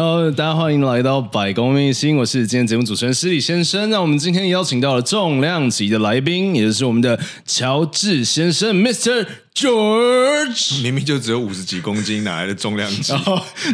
[0.00, 3.90] Hello，大家欢迎来到百公秘辛，我是今天节目主持人施礼先生。
[3.90, 9.26] 那我们今天邀请到了重量级的来宾，也就是我们的乔治先生，Mr.
[9.52, 10.82] George。
[10.84, 13.12] 明明就只有五十几公斤，哪来的重量级？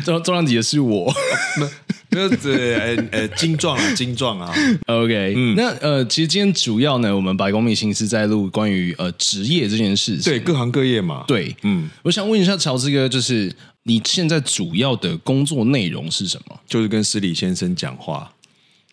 [0.02, 1.12] 重重量级的是我，
[2.08, 4.50] 那对，呃呃，精壮啊，精壮啊。
[4.86, 11.24] OK，嗯，那呃，其实今天主要呢，我们百工秘辛是在录关于呃职业这件事情，对，各行各业嘛。
[11.28, 13.54] 对，嗯，我想问一下乔治哥，就是。
[13.84, 16.60] 你现在主要的工作内容是什么？
[16.66, 18.30] 就是跟施礼先生讲话。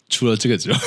[0.09, 0.77] 除了这个之外，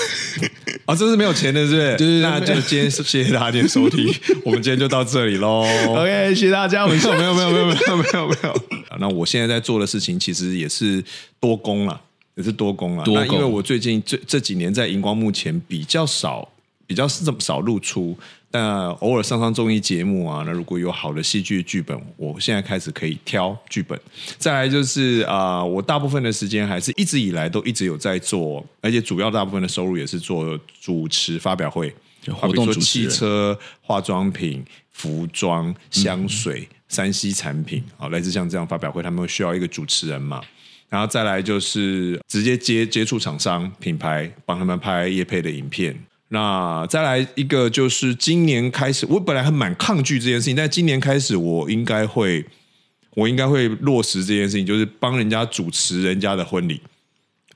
[0.85, 1.97] 啊， 这是没有钱的，是不是？
[1.97, 4.07] 对，那就今天谢谢大家今天收听，
[4.45, 5.63] 我们今天就到这里喽。
[5.89, 6.85] OK，谢谢大家。
[6.87, 8.63] 没错，没有，没有，没有，没有，没有，没有。
[8.99, 11.03] 那我现在在做的事情其实也是
[11.41, 11.99] 多工了，
[12.35, 13.05] 也是多工了。
[13.07, 16.47] 那因为我最近这这几年在荧光幕前比较少，
[16.87, 18.15] 比较是这么少露出。
[18.55, 24.01] 那偶尔上上综艺节目啊，那如果有好的戏剧剧本，我现在开始可以挑剧本。
[24.39, 31.93] 再来就是啊、呃，我大部分的时间还是一直以来都一直有在做，而且主要大部分的收入也是做主持发表会，
[32.29, 40.41] 活动主持，汽车、化妆品、服装、香水、三 C 产品啊，来自像这样发表会，他们会需要一个主持人嘛。
[40.89, 45.99] 然后再来就是直接接接触厂商品牌，帮他们拍业配的影片。
[46.35, 52.45] 那再来一个，就是今年开始，我本来还蛮抗拒这件事情，但今年开始，我应该会，
[53.15, 56.81] 我应该会落实这件事情，就是帮人家主持人家的婚礼。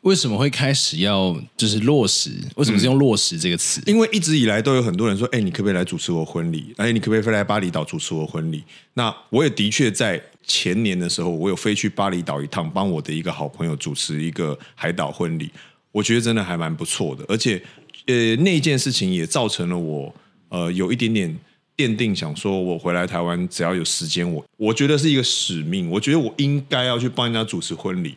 [0.03, 2.31] 为什么会开始要就是落实？
[2.55, 3.81] 为什么是用“落实”这个词？
[3.81, 6.73] 嗯，因为一直以来都有很多人说：“哎，你可不可以来主持我婚礼？
[6.77, 8.63] 哎，你可不可以飞来巴厘岛主持我婚礼？”
[8.95, 15.51] 那我也的确在前年的时候，我有飞去巴厘岛一趟，帮我的一个好朋友主持一个海岛婚礼。
[15.91, 17.61] 我觉得真的还蛮不错的，而且。
[18.09, 20.13] 呃，那件事情也造成了我
[20.49, 21.39] 呃有一点点
[21.77, 28.15] 奠定，想说我回来台湾只要有时间，我我觉得是一个使命，我觉得我应该要去帮人家主持婚礼，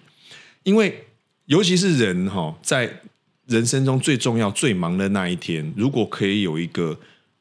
[0.64, 1.04] 因为
[1.48, 2.90] 尤其是人哈，在
[3.48, 6.98] 人生中最重要、最忙的那一天，如果可以有一个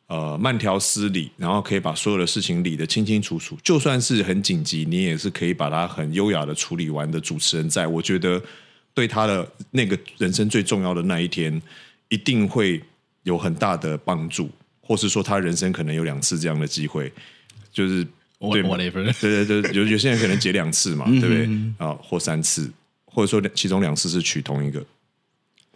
[0.09, 8.43] 呃慢条斯理，然后可以把所有的事情理得清清楚楚，就算是很紧急，你也是可以把它很优雅的处理完的主持人，在我觉得
[8.93, 11.63] 对他的那个人生最重要的那一天。
[12.11, 12.81] 一定会
[13.23, 14.51] 有很大的帮助，
[14.81, 17.11] 或是说他人生可能有两次这样的机会，
[17.73, 18.05] 就是
[18.39, 21.49] 对 whatever，对对对，有有些人可能结两次嘛，对不对？
[21.79, 22.71] 啊，或三次，
[23.07, 24.85] 或者说其中两次是娶同一个。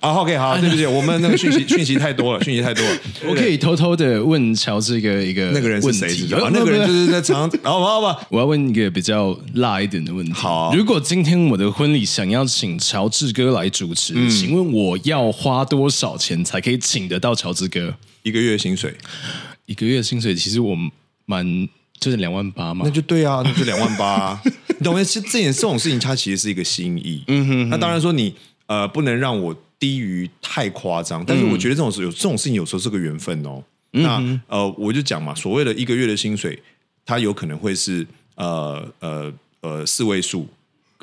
[0.05, 2.99] 啊、oh，OK，好，对不起，我们那个讯息 讯息太多了，讯息太多了。
[3.27, 6.07] 我可以偷偷的问乔治一个一个那个人是谁？
[6.37, 7.51] 啊，那个人就是在场。
[7.63, 10.33] 好吧，好吧，我要问一个比较辣一点的问题。
[10.35, 17.95] 好、啊，如果今天我的婚礼想要请乔治哥来主持，嗯、请问我要花多少钱才可以请得到乔治哥？
[18.25, 18.95] 一个月薪水？
[19.65, 20.35] 一个月薪水？
[20.35, 20.77] 其实我
[21.25, 21.67] 蛮
[21.99, 22.83] 就是两万八嘛。
[22.85, 24.43] 那就对啊，那就两万八、啊。
[24.79, 25.03] 你懂没？
[25.03, 27.25] 其实这件这种事情，它其实是一个心意。
[27.29, 28.35] 嗯哼，哼，那当然说你
[28.67, 29.57] 呃，不能让我。
[29.85, 33.63] 低于太夸张，但是我觉得这种事有这种事情有时候是个缘分哦。
[33.93, 36.59] 嗯、那呃，我就讲嘛，所谓的一个月的薪水，
[37.05, 38.07] 它有可能会是
[38.37, 39.31] 呃呃
[39.61, 40.49] 呃四位数，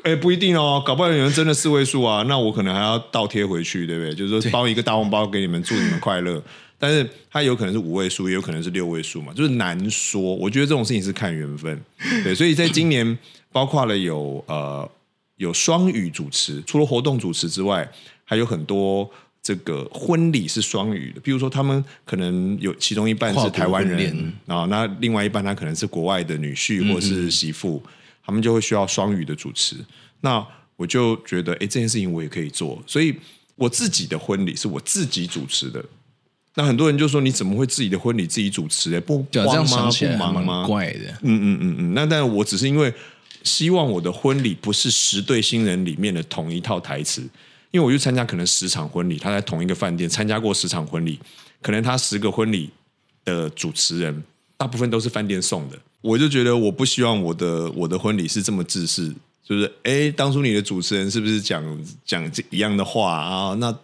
[0.02, 4.12] 哎不一定哦，搞不好有人真的四位数啊，那我可能还要倒贴回去，对不对？
[4.16, 6.42] 就是说包一个大红包给你们，祝你们快乐。
[6.76, 10.34] 但是它有可能是五位数，也有可能是六位数嘛，就是难说。
[10.34, 11.80] 我觉得这种事情是看缘分，
[12.24, 12.34] 对。
[12.34, 13.16] 所以在今年，
[13.52, 14.90] 包括了有呃
[15.36, 17.88] 有双语主持，除了活动主持之外。
[18.32, 19.06] 还有很多
[19.42, 27.92] 这个婚礼是双语的，比如说他们可能有其中一半是台湾人啊，那另外一半他可能是国外的女婿或是媳妇，嗯、
[28.24, 29.76] 他们就会需要双语的主持。
[30.22, 30.42] 那
[30.76, 33.14] 我就觉得，哎，这件事情我也可以做，所以
[33.54, 35.84] 我自己的婚礼是我自己主持的。
[36.54, 38.94] 那很多人就说，你怎么会自己的婚礼自己主持？
[38.96, 39.90] 哎，不慌吗？
[39.90, 40.66] 不忙吗？
[40.66, 41.10] 怪的。
[41.20, 41.94] 嗯嗯嗯嗯。
[41.94, 42.90] 那但我只是因为
[43.42, 47.28] 希望我的婚礼不是十对新人里面的同一套台词。
[47.72, 51.18] 因为我去参加可能十场婚礼，他在同一个饭店参加过十场婚礼，
[51.60, 52.70] 可能他十个婚礼
[53.24, 54.22] 的主持人
[54.56, 63.54] 大部分都是饭店送的，我就觉得我不希望我的我的婚礼是这么自私，就是哎，当初你的主持人是不是讲讲这一样的话啊？
[63.54, 63.76] 那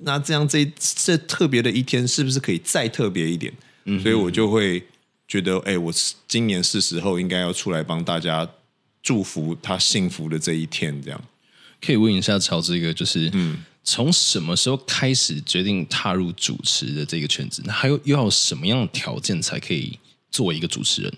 [0.00, 3.52] 那这样这这特别的一天是不是可以再特别一点？
[3.84, 4.82] 嗯，所以我就会
[5.28, 5.92] 觉得，哎，我
[6.26, 8.48] 今年是时候应该要出来帮大家
[9.02, 11.20] 祝福他幸福的这一天，这样。
[11.80, 17.62] 可以问一下乔治哥，就是嗯从什么时候开始决定踏入主持的这个圈子？
[17.64, 19.98] 那还有又要什么样的条件才可以
[20.30, 21.12] 作为一个主持人？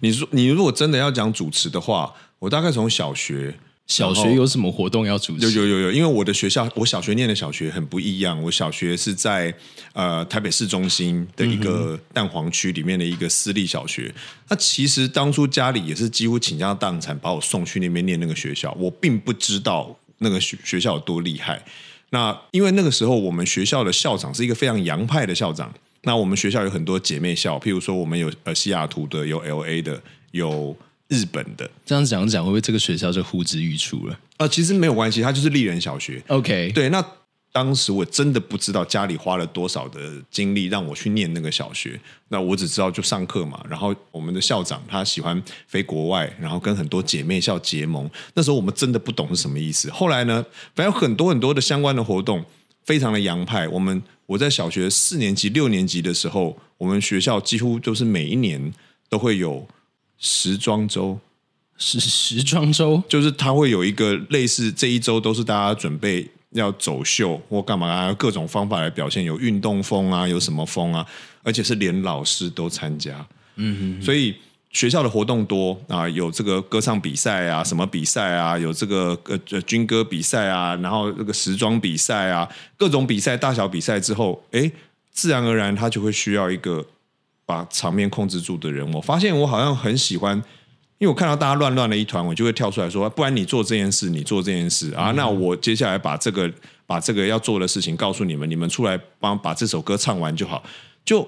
[0.00, 3.58] 你说你如果真的要讲主持的话，我大概从小学。
[3.90, 5.50] 小学有什么活动要组织？
[5.50, 8.40] 有有有有，因为我的学校，我小学念的小学很不一样。
[8.40, 9.52] 我小学是在
[9.92, 14.14] 呃台北市中心的一个蛋黄区里面的一个私立小学。
[14.48, 18.70] 那其实当初家里也是几乎倾家荡产把我送去那边念那个学校。
[18.78, 21.60] 我并不知道那个学学校有多厉害。
[22.10, 25.74] 那因为那个时候我们学校的校长是一个非常洋派的校长。
[26.02, 30.00] 那我们学校有很多姐妹校，譬如说我们有呃西雅图的，有 LA 的，
[30.30, 30.76] 有。
[31.10, 34.14] 日本的这样讲讲，会不会这个学校就呼之欲出了？
[34.36, 36.22] 啊、呃，其实没有关系，它就是立人小学。
[36.28, 36.88] OK，对。
[36.88, 37.04] 那
[37.52, 42.00] 当时我真的不知道家里花了多少的精力让我去念那个小学。
[42.28, 43.60] 那我只知道就上课嘛。
[43.68, 48.08] 然后我们的校长他喜欢飞国外，然后跟很多姐妹校结盟。
[48.34, 49.90] 那时候我们真的不懂是什么意思。
[49.90, 50.46] 后来呢，
[50.76, 52.44] 反正有很多很多的相关的活动，
[52.84, 53.66] 非常的洋派。
[53.66, 58.72] 我们我在小学四年级、六年级的时候，我们学校几乎都是每一年
[59.08, 59.66] 都会有。
[60.20, 61.18] 时装周。
[61.82, 71.06] 是 时装周，就是它会有一个类似这一周都是大家准备要走秀或干嘛啊，各种方法来表现，有运动风啊，有什么风啊，
[71.42, 73.26] 而且是连老师都参加，
[73.56, 73.98] 嗯哼。
[73.98, 74.36] 哼，所以
[74.70, 82.46] 学校的活动多啊，有这个歌唱比赛啊，什么比赛啊，有这个呃军歌比赛啊，然后这个时装比赛啊，
[82.76, 84.70] 各种比赛大小比赛之后，哎，
[85.12, 86.84] 自然而然他就会需要一个。
[87.50, 90.36] 把场面控制住的人，我发现我好像很喜欢，
[90.98, 96.48] 因为我看到大家乱乱的一团，我就会跳出来说：“不然你做这件事，你做这件事啊。”那我接下来把这个
[96.86, 100.62] 把这个要做的事情告诉你们，你们出来帮把这首歌唱完就好。
[101.04, 101.26] 就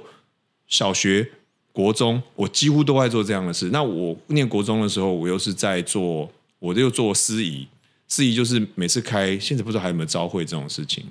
[0.69, 1.29] 小学、
[1.73, 3.71] 国中，我几乎都在做这样的事。
[3.73, 6.31] 那我念国中的时候，我又是在做，
[6.61, 7.67] 我又做司仪，
[8.07, 11.05] 司仪就是每次开，现在不知道还有没有招会这种事情。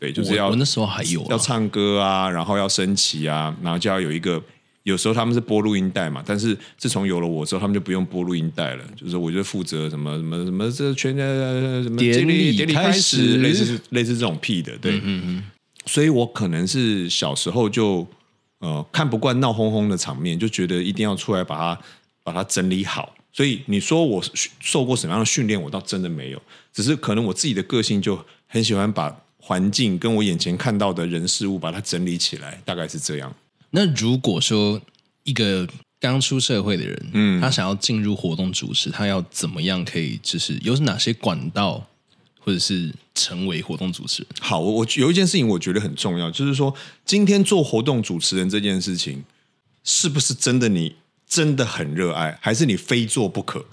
[0.00, 4.42] 对，就是要我，我那时候还有、啊、要唱歌啊，然后要升旗啊，然后就要有一个。
[4.84, 8.84] 有时候他们是播录音带嘛，但是自从有了我之后，他们就不用播录音带了。
[8.96, 14.74] 就是我就负责什么什么什么，这全呃什么典礼典礼开始，类似类似这种屁的。
[14.78, 15.44] 对，嗯嗯嗯。
[15.84, 18.08] 所以我可能是小时候就
[18.60, 21.80] 呃看不惯闹哄哄的场面，就觉得一定要出来把它
[22.24, 23.14] 把它整理好。
[23.34, 24.24] 所以你说我
[24.60, 26.40] 受过什么样的训练，我倒真的没有，
[26.72, 29.14] 只是可能我自己的个性就很喜欢把。
[29.40, 33.34] 环境跟我眼前看到的人事物，把它整理起来，大概是这样。
[33.70, 34.80] 那如果说
[35.24, 35.66] 一个
[35.98, 40.18] 刚出社会的人，嗯，他想要进入活动主持，他要怎么样可以？
[40.22, 41.86] 就是有哪些管道，
[42.38, 44.32] 或者是成为活动主持人？
[44.40, 49.22] 好，我我有一件事情我觉得很重要，就是说今天做活动主持人这件事情，
[49.84, 50.96] 是不是真的你
[51.26, 53.64] 真的很热爱，还是你非做不可？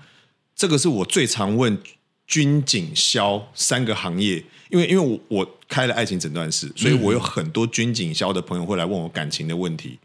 [0.55, 1.77] 这个是我最常问
[2.25, 4.43] 军警消三个行业。
[4.69, 9.97] 因为因为我我开了爱情诊断室，所以我有很多军警校的朋友会来问我感情的问题。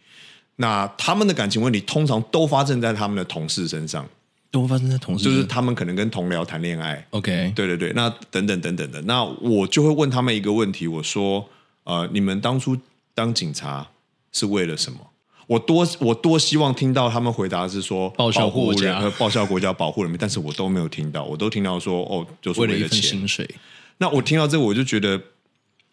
[0.56, 4.06] 那他们的感情问题通常都发生在他们的同事身上，
[4.50, 7.04] 都发生在同事，就是他们可能跟同僚谈恋爱。
[7.10, 11.48] OK，对对对，那等等等等的，那我就会问他们一个问题，我说：
[11.84, 12.76] 呃，你们当初
[13.14, 13.88] 当警察
[14.30, 14.98] 是为了什么？
[15.48, 23.48] 我多我多希望听到他们回答是说报效国家和报效国家保护人民，但是我都没有听到，我都听到说哦，就是为了，为了一份薪水。
[24.02, 25.22] 那我听到这，我就觉得，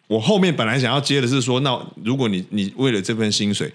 [0.07, 3.71] 我后面本来想要接的是说，那如果你你为了这份薪水，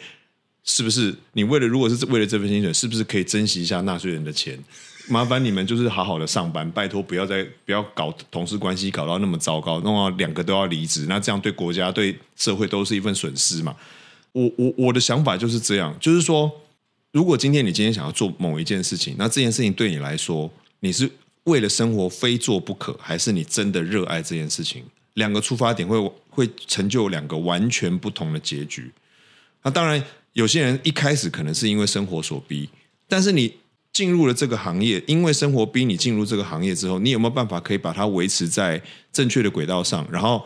[0.65, 4.59] 是不是你为了如果是为了这份薪水，是不是可以珍惜一下纳税人的钱？
[5.07, 13.77] 麻烦你们就是好好的上班，拜托不要再不要搞同事关系搞到那么糟糕，弄到两个都要离职，那这样对国家对社会都是一份损失嘛。
[14.33, 16.51] 我我我的想法就是这样，就是说，
[17.13, 20.51] 如果今天你今天想要做某一件事情，那这件事情对你来说，
[20.81, 21.09] 你是。
[21.45, 24.83] 为了生活非做不可，还是你真的热爱这件事情？
[25.15, 28.91] 两个出发点会会成就两个完全不同的结局。
[29.63, 32.69] 那当然，有些人一开始可能是因为生活所逼，
[33.07, 33.55] 但是你
[33.93, 38.83] 进入了这个行业，因为生活逼你进入这个行业之后，你有没有办法可以把它维持在
[39.13, 40.45] 正确的轨道上，然后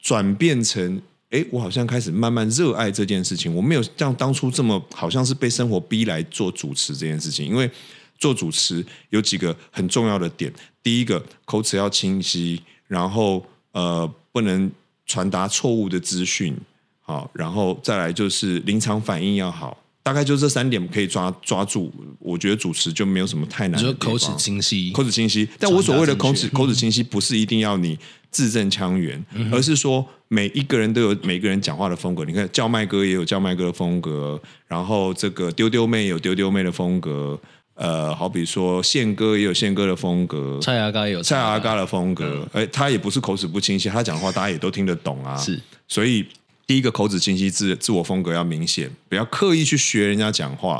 [0.00, 3.54] 转变成，哎，我好像开始慢慢热爱这件事情。
[3.54, 7.70] 我没有像当初这么好像是被生活逼来做主持这件事情，因为。
[8.18, 14.70] 做主持有几个很重要的点，第一个口齿要清晰，然后呃不能
[15.06, 16.56] 传达错误的资讯，
[17.00, 21.92] 好，然后再来就是临场反应要好，大概就这三点可以抓抓住。
[22.18, 23.92] 我觉得主持就没有什么太难的。
[23.94, 25.48] 口齿清晰，口齿清晰。
[25.58, 27.98] 但我所谓的口齿口齿清晰，不是一定要你
[28.30, 32.24] 字正腔圆，嗯、而是说每一个人都有每个人讲话的风格。
[32.24, 37.38] 你看叫卖哥也有叫卖哥的风格，然后这个丢丢妹有丢丢妹的风格。
[37.76, 41.76] 呃，好比说宪哥也有宪哥的风格，蔡阿嘎也有蔡阿嘎。
[41.76, 45.36] 的风格，哎、嗯，他也不是口齿不清晰，他讲话大家也都听得懂啊。
[45.36, 46.26] 是，所以
[46.66, 50.76] 第一个口齿清晰，自自我风格要明显，不要刻意去学人家讲话。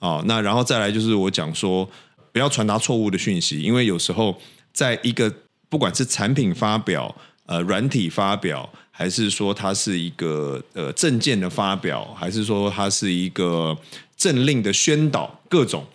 [0.00, 0.24] 啊、哦。
[0.26, 1.88] 那然后再来就是我讲说，
[2.32, 4.36] 不要传达错误的讯息，因为有时候
[4.72, 5.32] 在一个
[5.68, 7.14] 不管是产品发表、
[7.46, 13.78] 呃软体发表，还是说它是一个呃证件的发表，还是说它是一个
[14.16, 15.86] 政令的宣导，各种，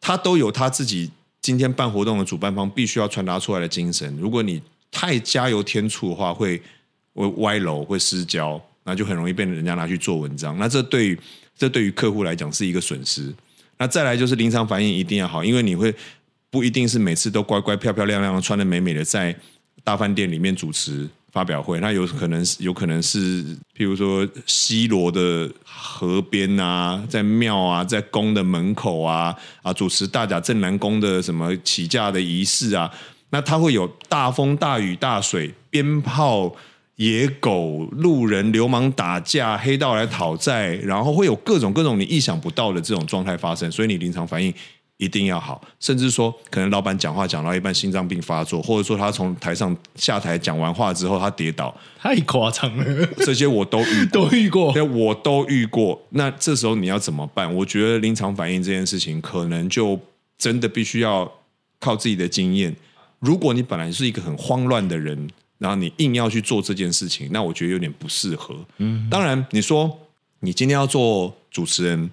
[0.00, 4.16] 他都有他自己今天办活动的主办方必须要传达出来的精神。
[4.18, 6.60] 如果你太加油添醋的话，会
[7.14, 10.56] 会歪楼，会失焦，那就很容易被人家拿去做文章。
[10.58, 11.18] 那这对于
[11.56, 13.32] 这对于客户来讲是一个损失。
[13.76, 15.94] 那再来就是临场反应一定要好，因为你会
[16.50, 19.36] 不一定是每次都乖乖漂漂亮亮的穿的美美的在
[19.84, 23.44] 大饭店里面主持发表会，那有可能是有可能是
[23.76, 32.90] 譬如说西罗的河边啊，在庙啊，在宫的门口啊啊主持大甲镇南宫的什么起驾的仪式啊，
[33.30, 36.54] 那它会有大风大雨大水鞭炮。
[36.98, 44.52] 野狗、路人、流氓打架、黑道来讨债，然后会有各种各种你意想不到的这种状态发生，所以你临场反应
[44.98, 45.60] 一定要好。
[45.80, 53.06] 甚至说，可能老板讲话讲到一半心脏病发作，或者说他从台上下台讲完话之后他跌倒，太夸张了。
[53.24, 55.98] 这些我都遇都遇过，对，我都遇过。
[56.10, 57.52] 那这时候你要怎么办？
[57.54, 59.98] 我觉得临场反应这件事情，可能就
[60.36, 61.32] 真的必须要
[61.80, 62.76] 靠自己的经验。
[63.18, 65.28] 如果你本来是一个很慌乱的人。
[65.58, 68.54] 然后你硬要去做这件事情，那我觉得有点不适合。
[68.76, 69.90] 嗯，当然你说
[70.38, 72.08] 你今天要做主持人，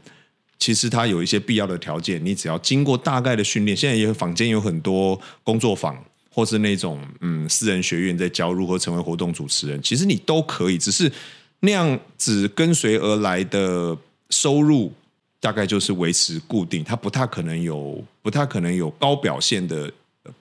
[0.58, 3.76] 其实它有一些必要的条件，你只要经过大概的训练。
[3.76, 5.98] 现在也有坊间有很多工作坊，
[6.30, 10.78] 或是那种嗯私人学院在教如何成为活动主持人，其实你都可以。
[10.78, 11.12] 只是
[11.60, 13.98] 那样子跟随而来的
[14.30, 14.92] 收入，
[15.40, 19.92] 大概就是维持固定，它不太可能有不太可能有高表现的。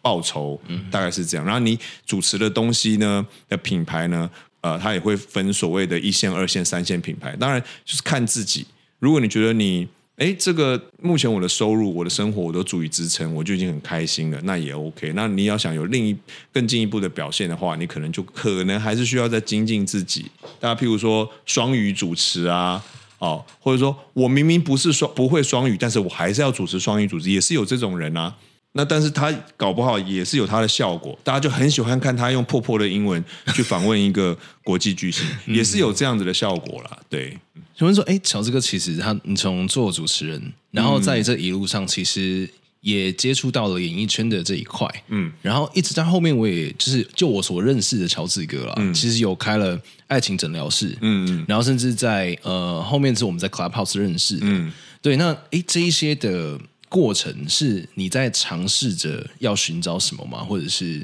[0.00, 0.58] 报酬
[0.90, 4.30] 大概是这样，然后你主持的东西呢的品牌呢，
[4.62, 7.36] 呃，它也会分所谓的一线、二线、三线品牌。
[7.36, 8.66] 当然就是看自己。
[8.98, 15.12] 如果你觉得你，哎，这个目前我的收入、我的生活我都足以支撑，我就已经很开心了，那也 OK。
[15.16, 16.16] 那你要想有另一
[16.52, 20.26] 更进一步的表现的话，你可能就可能还是需要再精进自己。
[20.60, 22.80] 大家譬如说双语主持啊，
[23.18, 28.32] 哦，或者说我明明不是双不会双语，但是我还是要主持双语主持，也是有这种人啊。
[28.76, 36.98] 那但是他搞不好也是有他的效果，大家就很喜欢看他用破破的英文去访问一个国际巨星， 也是有这样子的效果啦。
[37.08, 37.38] 对，
[37.78, 42.50] 请问说，哎，乔治哥其实他你从做主持人，然后在这一路上其实
[42.80, 56.58] 也接触到了演艺圈的这一块，嗯，然后一直在后面，我也就是就我所认识的乔治哥啦，嗯，其实有开了爱情诊疗室，嗯嗯，然后甚至在呃后面是我们在 Clubhouse 认识，嗯，对，那哎这一些的。
[56.94, 60.44] 过程是你在尝试着要寻找什么吗？
[60.44, 60.98] 或者是，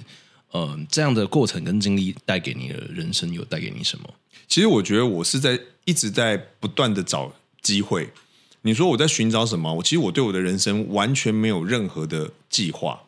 [0.52, 4.08] 嗯、呃，这样的过程跟经历带给你的人生有带给你什么？
[4.46, 8.08] 其实我觉得我是在一直在不断的找机会。
[8.62, 9.74] 你说我在寻找什么？
[9.74, 13.02] 我其实我对我的人生完全没有任何的计划，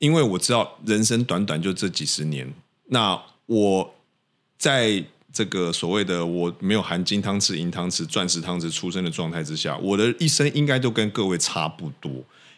[0.00, 2.52] 因为我知道人生短短就这几十年。
[2.86, 3.94] 那我
[4.58, 5.04] 在。
[5.36, 12.10] 这个所谓的我没有含金汤匙、银汤匙、钻石汤匙出生的状态之下，我的一生应该都跟各位差不多。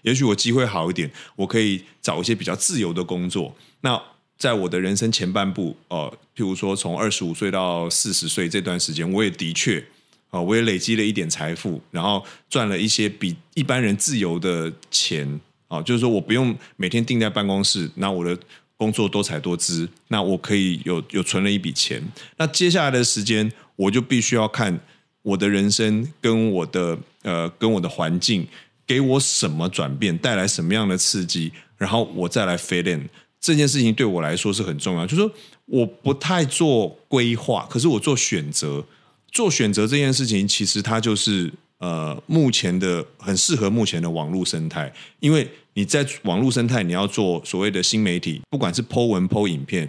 [0.03, 3.53] 也许我机会好一点，我可以找一些比较自由的工作。
[3.81, 4.01] 那
[4.37, 9.85] 在我的人生前半部，呃，譬如说从二十五岁到四十岁这段时间，我也的确，
[10.31, 18.39] 啊、我也累积了一点财富，然后赚了一些比一般人自由的钱，啊、就是说我不用每天定在办公室，那我的。
[18.79, 22.03] 工作多彩多姿，那我可以有有存了一笔钱。
[22.39, 24.81] 那接下来的时间，我就必须要看
[25.21, 28.47] 我的人生跟我的呃跟我的环境
[28.87, 33.07] 给我什么转变，带来什么样的刺激，然后我再来 fit in。
[33.41, 35.31] 这件事情对我来说是很重要，就是说
[35.67, 38.85] 我不太做规划，可是我做选择。
[39.31, 45.49] 做选择这件事情，其实它就是呃目前的很适合目前的网络生态，因为。
[45.75, 49.89] 你在网络生态，你要做所谓的新媒体，不管是 Po 文、Po 影片，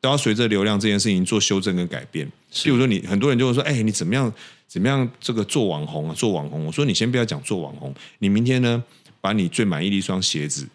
[0.00, 2.28] 都要随着流量这件事情做修正跟改变。
[2.64, 4.32] 比如说，你很多人就会说：“哎，你怎么样？
[4.66, 5.08] 怎么样？
[5.20, 8.82] 这个做网红啊，做网红。”我说：“你先不要讲做网红，你明天呢，
[9.20, 10.66] 把你最满意的一双鞋子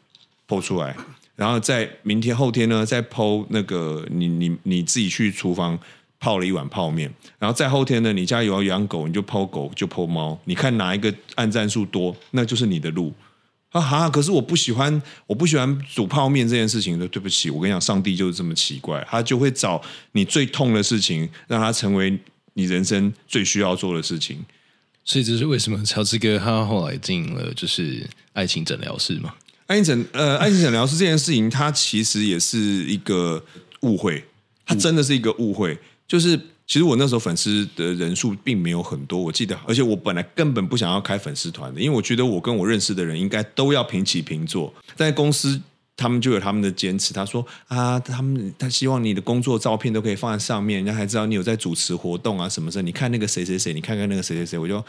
[0.47, 0.95] Po 出来，
[1.35, 5.77] 然后在明天、后天呢，再 Po 那个你你你自己去厨房
[6.23, 13.13] 泡了一碗泡面，然后再后天呢，你家有要养狗，你就 Po 狗，就 Po 猫，你看哪一个按赞数多，那就是你的路。”
[13.73, 14.07] 啊哈！
[14.09, 17.07] 可是我不喜欢，我不喜欢煮泡面这件事情的。
[17.07, 22.17] 对不起，我跟你讲，上帝就是这么奇怪，他就会找你最痛的事情，让他成为
[22.53, 24.37] 你人生最需要做的事情。
[25.03, 29.33] 所以这是为什么乔治哥他后来经营了就是爱情诊疗室嘛？
[29.65, 33.43] 爱情诊呃，爱情诊疗室这件事情，它其实也是一个
[33.81, 34.23] 误会，
[34.67, 35.75] 它真的是一个误会。
[36.07, 44.73] 就是其实我那时候粉丝的人数并没有很多，我记得，而且我本来根本不想要开粉丝团的，因为我觉得我跟我认识的人应该都要平起平坐。
[44.95, 45.61] 在公司，
[45.95, 47.13] 他们就有他们的坚持。
[47.13, 52.81] 他说啊，他们他希望你的工作照片都可以放在上面，人家还知道你有在主持活动啊什么的。
[52.81, 54.83] 你看那个谁谁谁，你看看那个谁谁谁，我就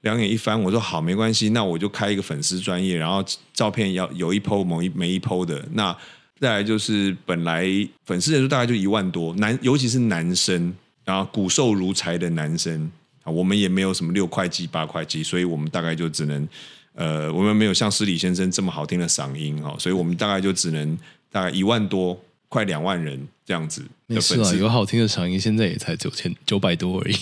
[0.00, 5.66] 两眼一翻，我说好，没关系，那我就开一个粉丝专业，然后照片要有一 po 某一每一 po 的。
[5.72, 5.96] 那
[6.40, 7.66] 再来就是本来
[8.04, 10.74] 粉丝人数大概就一万多，男尤其是男生。
[11.06, 12.90] 然后骨瘦如柴的男生
[13.24, 16.48] 啊，我们也没有什么六块肌八块肌，所以我们大概就只能，
[16.94, 20.98] 呃，我们没有像施礼先生这么好听的嗓音哦，所以我们大概就只能
[21.30, 24.56] 大概一万多，快两万人这样子的粉丝。
[24.56, 27.14] 有好听的嗓音，现在也才九千九百多而已。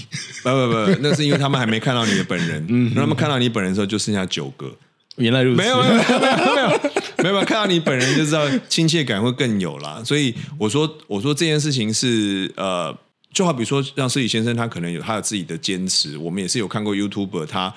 [0.44, 4.72] 不不不，那是因为他们还没看到你的本人，嗯，他们看到你本人的时候就剩下九个。
[5.16, 6.91] 原来如此，没有没有没有没有
[7.30, 10.02] 没有看到你本人就知道亲切感会更有啦。
[10.04, 12.96] 所以我说我说这件事情是呃。
[13.34, 16.18] 就好比说，像失礼先生，他可能有他的自己的坚持。
[16.18, 17.74] 我们也是有看过 YouTuber，他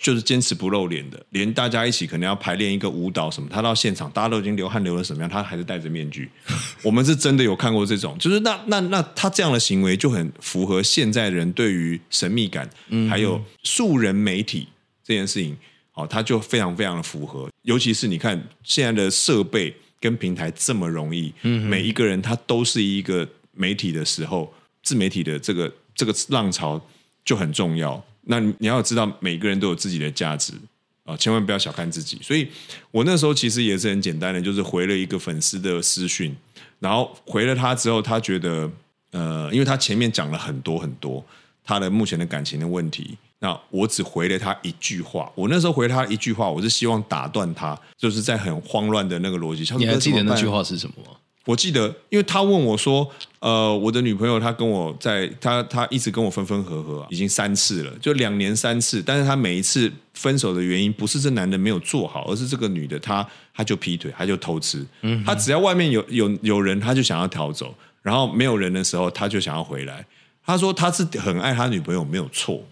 [0.00, 6.30] 就是坚持不露脸的，连大家一起可能要排练一个舞蹈什么，他到现场大家都已经流汗流了什么样，他还是戴着面具。
[6.82, 12.66] 我们是真的有看过这种，就是那那那他这样的行为就很符合现在人对于神秘感，
[13.10, 14.68] 还有素人媒体
[15.04, 15.54] 这件事情，
[15.98, 17.50] 哦，他就非常非常的符合。
[17.62, 24.52] 尤其是你看现在的设备跟平台这么容易，每一个人他都是一个媒体的时候。
[24.80, 26.80] 自媒体的这个这个浪潮
[27.22, 28.02] 就很重要。
[28.22, 30.54] 那你要知道，每个人都有自己的价值
[31.04, 32.18] 啊，千万不要小看自己。
[32.22, 32.48] 所以
[32.90, 36.34] 我那时候其实也是很简单的，就是回了一个粉丝的私讯，
[36.78, 38.70] 然后回了他之后，他觉得
[39.10, 41.22] 呃，因为他前面讲了很多很多
[41.62, 45.30] 他的目前的感情的问题，那我只回了他一句话。
[45.34, 49.62] 我那时候回他一句话，我是希望打断他，就是在很慌乱的那个逻辑。
[49.76, 51.12] 你还记得那句话是什么吗？
[51.44, 53.08] 我记得，因为他问我说
[53.40, 59.02] ：“呃，我的女朋友她跟我在，她她一直跟我分分合合，已经三次了，就两年三次。
[59.02, 64.84] 但是她每一次分手的原因，不是这男的没有做好，而是这个女的她她就劈腿，她就偷吃。
[65.00, 67.68] 嗯，她只要外面有有有人，她就想要逃走；
[68.02, 70.04] 然后没有人的时候，她就想要回来。
[70.44, 72.62] 她说她是很爱她女朋友，没有错，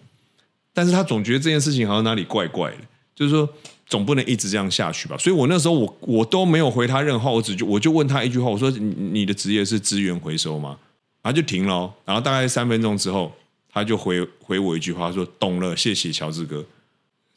[0.77, 2.77] 但是他总觉得这件事情好像哪里怪怪的，
[3.15, 3.49] 就是说。”
[3.89, 10.77] 总不能一直这样下去吧，所以我那时候我我都没有回他任何，我只就我就问他一句话，我说你你的职业是资源回收吗？
[11.21, 13.31] 然后就停了，然后大概三分钟之后，
[13.71, 16.65] 他就回回我一句话说懂了，谢谢乔治哥。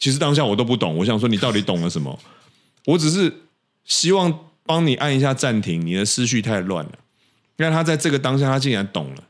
[0.01, 2.19] 其实当下我都不懂，我想说你到底懂了什么？
[2.85, 3.33] 我只是
[3.85, 6.93] 希望帮你按一下暂停，你的思绪太乱了。
[7.59, 9.23] 因为他在这个当下，他竟然懂了，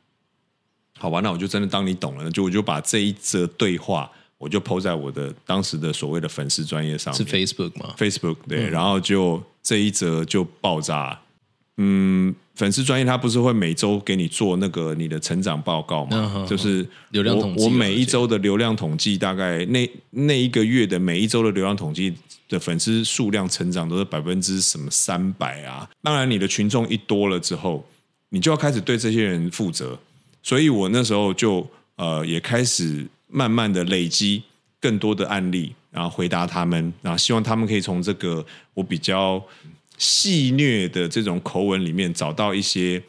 [1.01, 4.09] 好吧，那我就真的当你懂了，就我就把这一则对话。
[4.39, 11.21] 我就 po 在我的当时的所谓的粉丝专业上面，是 Facebook 吗？Facebook 对，嗯、然后就这一则就爆炸。
[11.77, 16.47] 嗯，粉丝专业它不是会每周给你做那个你的成长报告吗？
[16.49, 22.15] 就是流量统计，我每一周的流量统计，大概那那一个月的每一周的流量统计
[22.49, 25.87] 的粉丝数量成长都是百分之什么三百啊？
[26.03, 27.87] 当然，你的群众一多了之后，
[28.31, 29.99] 你就要开始对这些人负责。
[30.43, 33.07] 所以我那时候就呃也开始。
[33.33, 34.43] 慢慢的累积
[34.81, 39.41] 更多的案例，然后回答他们，然后希望他们可以从这个我比较
[39.97, 43.01] 戏谑的这种口吻里面找到一些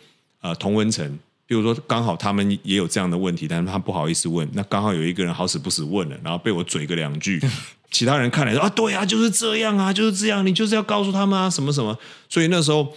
[0.41, 1.17] 呃同温层。
[1.47, 4.47] 比如说，刚好他们也有这样的问题，但是他不好意思问。
[4.53, 7.41] 那刚好有一个人好死不死问了，然后被我嘴个两句，
[7.89, 11.97] 其他人看来说啊，对啊，就是这样啊，就是这样，你就是要告诉他们啊，什么什么。
[12.29, 12.95] 所以那时候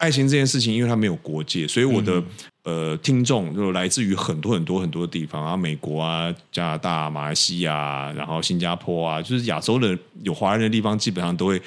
[0.00, 2.18] 爱情这件事情，因为它没有国界，所以我的。
[2.18, 2.26] 嗯
[2.62, 11.60] 呃，听众就来自于很多很多很多的地方啊，美国啊、加拿大、马来西亚，然后新加坡啊，就是亚洲的有华人的地方，基本上都会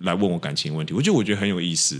[0.00, 0.92] 来问我感情问题。
[0.92, 1.98] 我觉得我觉得很有意思，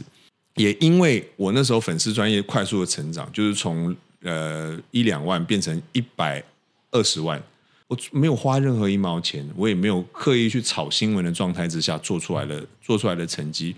[0.57, 6.45] 也因为我那时候粉丝专业快速的成长，就是从呃一两万变成一百
[6.91, 7.43] 二十万，
[7.87, 13.75] 我没有花任何一毛钱，我也没有刻意去炒新闻的状态之下做出来的做出来的成绩。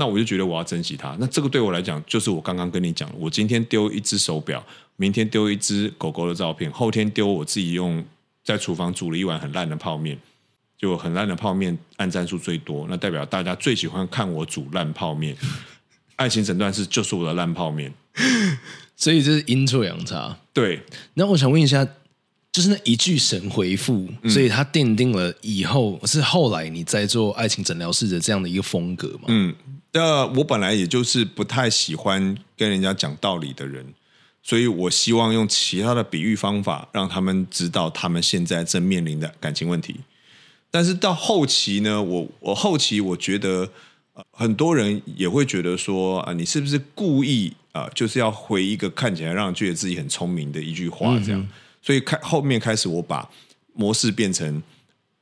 [0.00, 1.14] 那我就觉得我要珍惜它。
[1.20, 4.64] 那这个对我来讲，就是我刚刚跟你讲，我今天丢一只手表，
[4.96, 8.02] 明天丢一只狗狗的照片，后天丢我自己用
[8.42, 10.18] 在厨房煮了一碗很烂的泡面，
[10.78, 15.36] 就很烂的泡面按赞数最多，那代表大家最喜欢看我煮烂泡面。
[16.16, 17.92] 爱情诊断室就是我的烂泡面，
[18.96, 20.38] 所以这是阴错阳差。
[20.54, 20.80] 对，
[21.12, 21.86] 那我想问一下。
[22.52, 29.24] 就是那一句神回复，所以他奠定了以后、嗯、是后来你在做爱情诊疗室的这样的一个风格嘛？
[29.28, 29.54] 嗯，
[29.92, 33.86] 那我本来也就是不太喜欢跟人家讲道理的人，
[34.42, 39.96] 所以我希望用其他的比喻方法，让他们知道他们现在正面临的感情问题。
[40.72, 43.68] 但是到后期呢，我我后期我觉得，
[44.32, 51.40] 很多人也会觉得说啊，你是不是故意啊，就是要回一个看起来让人觉得自己很聪明的一句话这样？
[51.40, 51.48] 嗯、
[51.82, 53.28] 所以开后面开始，我把
[53.72, 54.62] 模式变成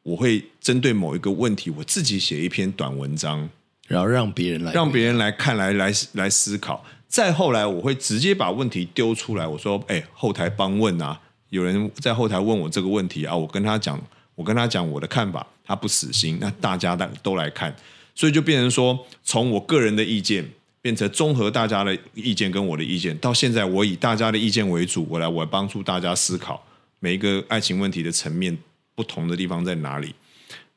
[0.03, 3.49] 我会针对某一个问题，我自己写一篇短文章，
[3.87, 6.85] 然后让别人来让别人来看来来来思考。
[7.07, 11.19] 再后来，我会直接把问题丢出来，我说：“哎，后台帮问啊，
[11.49, 13.99] 有人在后台问我这个问题啊，我跟他讲，
[14.35, 17.75] 我跟他讲我的看法，他不死心，那大家都都来看，
[18.15, 20.47] 所以就变成说，从我个人的意见
[20.81, 26.65] 变成综合大家的意见跟我的意见，到现在我以大家的意见为主，我来我来帮助大家思考
[27.01, 28.57] 每一个爱情问题的层面
[28.95, 30.15] 不同的地方在哪里。”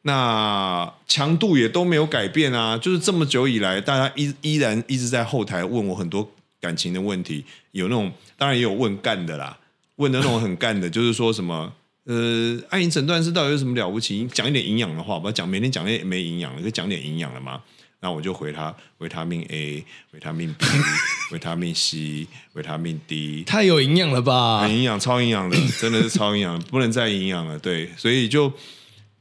[0.03, 6.27] 那强度也都没有改变啊，就是这么久以来，大家依依然一直在后台问我很多
[6.59, 9.55] 感情的问题，有那种当然也有问干的啦，
[9.97, 11.71] 问的那种很干的，就是说什么
[12.05, 14.27] 呃，爱情诊断师到底有什么了不起？
[14.33, 17.61] 讲一点营养的话，不要讲每天讲那没营养的，可讲点营养的嘛。
[18.01, 20.65] 那我就回他：维他命 A、维他命 B、
[21.31, 24.61] 维他命 C、维他命 D，太有营养了吧？
[24.61, 27.57] 很营养，超营养的， 真的是超营养，不能再营养了。
[27.57, 28.51] 对，所以就。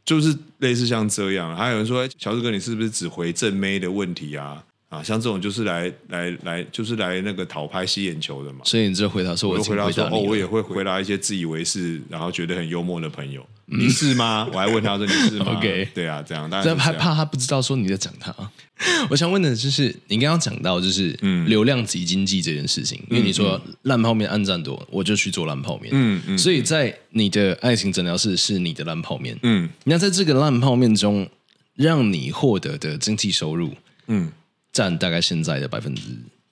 [0.02, 8.59] 就是类似像这样，还有人说：“乔治哥，你是不是只回正妹的问题啊？”啊，像这种就是来来来，就是来那个讨拍吸眼球的嘛。
[8.64, 13.46] 所以你这回答说，我回答说，哦，我也会回答一些自以为是，然后觉得很幽默的朋友。
[13.66, 14.48] 你是吗？
[14.53, 15.55] 我还问他说你是吗？
[15.57, 18.35] OK，对啊，这样，但是害怕他不知道说你在讲他。
[19.09, 21.11] 我想问的就是，你刚刚讲到就是
[21.46, 25.90] 流量级经济这件事情，因为你说烂泡面暗赞多，我就去做烂泡面。
[25.92, 29.38] 嗯嗯，所以在你的爱情诊疗室是你的烂泡面。
[29.44, 31.29] 嗯，那在这个烂泡面中，
[31.76, 33.74] 让你获得的经济收入，
[34.07, 34.33] 嗯，
[34.72, 36.02] 占大概现在的百分之。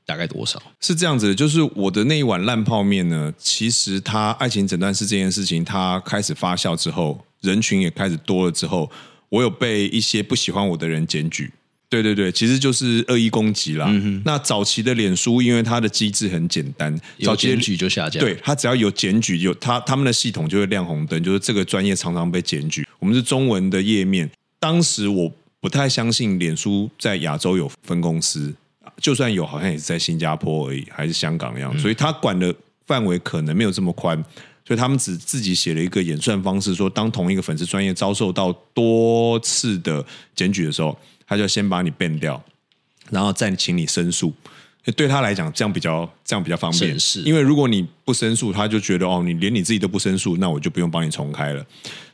[0.07, 0.59] 大概多少？
[0.81, 8.91] 是这样子的，就是我的那一碗烂泡面呢，其实它爱情诊断室这件事情，它开始发酵之后，人群也开始多了之后，
[9.29, 11.53] 我有被一些不喜欢我的人检举。
[11.91, 13.85] 对对对，其实就是恶意攻击啦。
[13.91, 18.19] 嗯、哼那早期的脸书，因为它的机制很简单，有检举就下架。
[18.19, 22.89] 对，它只要有检举，有它他们的系统就会亮红灯，就是这个专业常常被检举。
[22.99, 28.55] 我们是中文的页面，当时我不太相信脸书在亚洲有分公司。
[29.01, 32.53] 就算有，好像也是在新加坡而已，还是香港一样，所以他管的
[32.87, 34.17] 范围可能没有这么宽，
[34.67, 42.43] 所以他们只自己写了一个演算方式，说当同一个粉丝专业遭受到多次的检举的时候，他就先把你 ban 掉，
[43.11, 44.33] 然后再请你申诉。
[44.97, 51.65] 对他来讲，这样比较这样比较方便，是因为如果你不申诉，他就觉得哦，你连你自己都不申诉，那我就不用帮你重开了。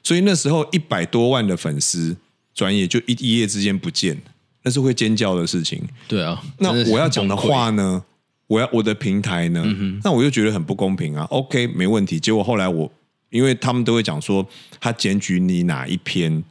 [0.02, 2.14] 所以那时候一百多万的粉丝
[2.54, 4.16] 专业就一一夜之间不见。
[4.62, 5.82] 那是会尖叫的事情。
[6.08, 8.02] 对啊，那我要讲的话呢？
[8.46, 9.62] 我要我的平台呢？
[9.64, 11.24] 嗯、那我就觉得很不公平啊。
[11.30, 12.20] OK，没问题。
[12.20, 12.90] 结果后来我，
[13.30, 14.46] 因为他们都会讲说
[14.78, 16.44] 他检举你哪一篇，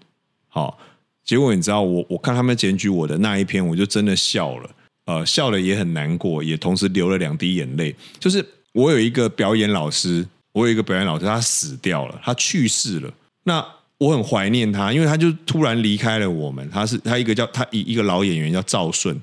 [0.47, 0.77] 好，
[1.23, 4.69] 结果你知道我我看他们检举我的那一篇，我就真的笑了，
[5.05, 7.95] 呃，笑了也很难过，也同时流了两滴眼泪。
[8.19, 13.13] 就是我有一个表演老师，我有一个表演老师，他死掉了，他去世了。
[13.43, 13.65] 那
[14.03, 16.67] 我很怀念他，因为他就突然离开了我们。
[16.69, 19.17] 他是他一个叫他一一个老演员叫赵顺，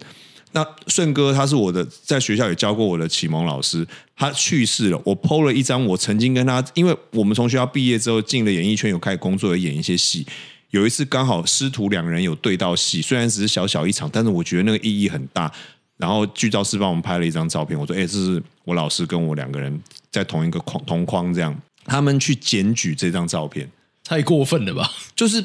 [0.53, 5.01] 那顺哥他是我的在学校也教过我的启蒙老师，他去世了。
[5.05, 10.27] 我 PO 了一张我曾经跟他，因为我们从学校毕业之后进了演艺圈，有开始工作，有演一些戏。
[10.71, 15.53] 有一次刚好师徒两人有对到戏，虽然只是小小一场，但是我觉得那个意义很大。
[15.99, 19.79] 然后剧照师帮我们拍了一张照片，我说：“哎，这是我老师跟我两个人
[20.11, 23.69] 在同一个框同框这样。”他们去检举这张照片。
[24.11, 24.90] 太过分了吧？
[25.14, 25.44] 就是，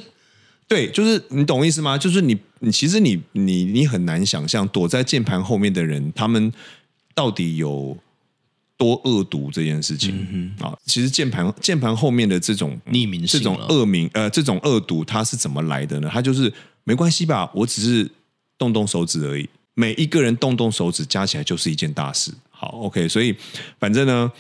[0.68, 1.96] 对，就是你懂意思吗？
[1.96, 6.52] 就是你，你其实你，你，你很难想象躲在键盘后面的人，他们
[7.14, 7.96] 到底有
[8.76, 10.76] 多恶毒这件事情啊！
[10.84, 16.10] 其实键盘键盘后面的这种匿名这种恶名呃，这种恶毒，它是怎么来的呢？
[16.12, 16.52] 它就是
[16.86, 17.52] 没关系吧？
[17.54, 18.10] 我只是
[18.58, 22.34] 动动手指而已，每一个人动动手指加起来就是一件大事。
[22.50, 23.36] 好，OK，所以
[23.78, 24.32] 反正呢。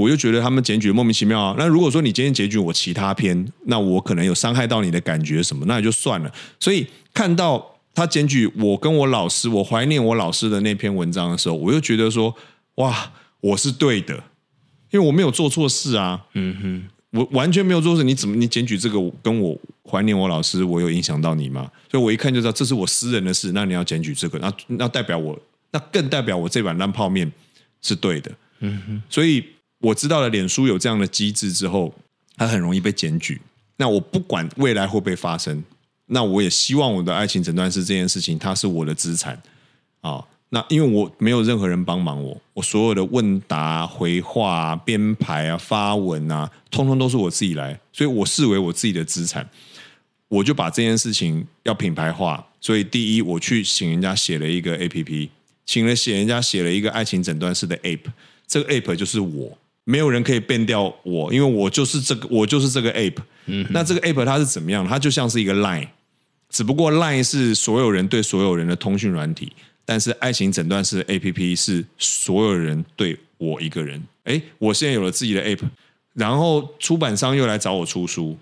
[0.00, 1.54] 我就觉得他们检举莫名其妙啊。
[1.58, 6.32] 那如果说你今天检举我其他篇，那我可能有伤害到你的感觉什么，那也就算了。
[6.58, 12.34] 所以看到他检举我跟我老师，我怀念我老师的那篇文章的时候，我又觉得说，
[12.76, 14.14] 哇，我是对的，
[14.90, 16.24] 因为我没有做错事啊。
[16.34, 18.02] 嗯哼，我完全没有做事。
[18.02, 21.70] 你怎么你检举这个跟我怀念我老师，我有影响到你吗？
[21.90, 23.52] 所以我一看就知道这是我私人的事。
[23.52, 25.38] 那你要检举这个，那那代表我，
[25.72, 27.30] 那更代表我这碗烂泡面
[27.82, 28.30] 是对的。
[28.60, 29.44] 嗯哼，所以。
[29.80, 31.94] 我知道了，脸书有这样的机制之后，
[32.36, 33.40] 它很容易被检举。
[33.76, 35.62] 那我不管未来会不会发生，
[36.06, 39.40] 那我也希望我的爱情诊断师这件事情，它是我的资产
[40.02, 40.24] 啊。
[40.50, 49.48] 那因为我没有任何人帮忙我，我所有的问答、回话、编排啊、发文啊，通通都是我自己来，所以我视为我自己的资产。
[50.26, 55.28] 我就把这件事情要品牌化，所以第一，我去请人家写了一个 APP，
[55.64, 58.00] 请了写人家写了一个爱情诊断室的 App，
[58.46, 59.56] 这个 App 就是我，
[59.90, 63.16] 没有人可以变掉我，因为我就是这个，我就是这个 App。
[63.46, 64.86] 嗯，那这个 App 它是怎么样？
[64.86, 65.88] 它就像是一个 Line，
[66.48, 69.52] 只不过 Line 是所有人对所有人的通讯软体，
[69.84, 74.00] 但是爱情诊断室的 APP 是所有人对我一个人。
[74.24, 75.62] 哎，我现在有了自己的 App，
[76.14, 78.38] 然后出版商又来找我出书，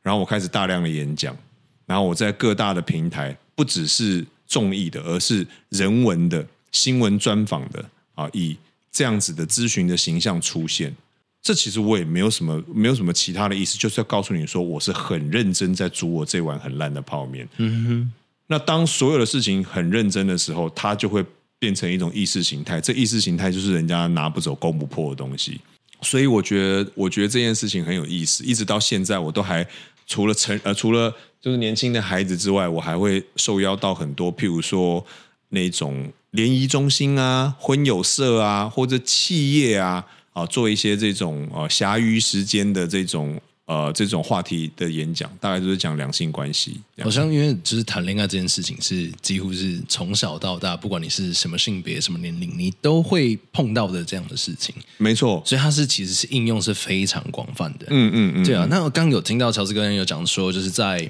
[0.00, 1.36] 然后我开始大量的演讲。
[1.84, 8.56] 然后我在各大的平台，不只是综艺的，而是人文的新闻专访的啊，以
[8.92, 10.94] 这样子的咨询的形象出现。
[11.42, 17.48] 这其实我也没有什么，没有什么其他的意思，就是要告诉你说，我是很认真在煮我这碗很烂的泡面。
[17.56, 18.12] 嗯哼。
[18.46, 21.24] 那当所有的事情很认真的时候，它就会
[21.58, 22.80] 变成一种意识形态。
[22.80, 25.60] 这意识形态就是人家拿不走、攻不破的东西。
[26.02, 28.44] 所以我觉得，我觉得这件事情很有意思。
[28.44, 29.66] 一直到现在，我都还
[30.06, 31.12] 除了成呃，除了。
[31.40, 35.04] 就是年轻的孩子之外，我还会受邀到很多，譬如说
[35.48, 43.40] 那种联谊中心啊、婚友社啊，或者企业啊，啊，做一些这种呃暇余时间的这种。
[43.64, 46.78] 呃，这种话题的演讲，大概就是讲两性关系。
[47.00, 54.74] 好像因为就是谈恋爱这件事情，是几乎是从小到大，不管你是什么性别、什么年龄，你都会碰到的这样的事情。
[54.98, 57.86] 没错，所以它是其实是应用是非常广泛的。
[57.90, 58.66] 嗯嗯嗯，对啊。
[58.68, 61.08] 那我刚有听到乔治哥有讲说，就是在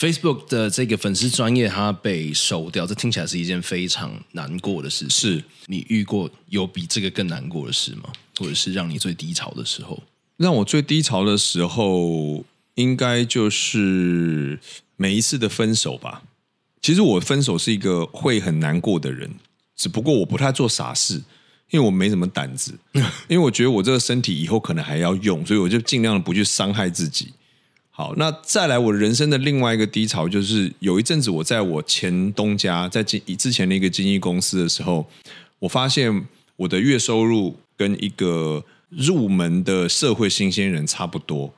[0.00, 5.10] Facebook 的这个粉丝专业，它被收掉，这听起来是一件非常难过的事情。
[5.10, 8.04] 是你遇过有比这个更难过的事吗？
[8.38, 10.02] 或者是让你最低潮的时候？
[10.38, 12.42] 让我最低潮的时候，
[12.76, 14.58] 应该就是
[14.96, 16.22] 每一次的分手吧。
[16.80, 19.30] 其实我分手是一个会很难过的人，
[19.76, 21.16] 只不过我不太做傻事，
[21.72, 22.72] 因为我没什么胆子。
[23.28, 27.34] 因为我觉得我这个身体以后可能还要用，所以我就尽量的不去伤害自己。
[28.00, 35.06] 好，那再来我人生的另外一个低潮，就是有一阵子我在我前东家，在经之前的一个经纪公司的时候，
[35.58, 38.64] 我发现我的月收入跟一个。
[38.90, 41.54] 入门的社会新鲜人差不多，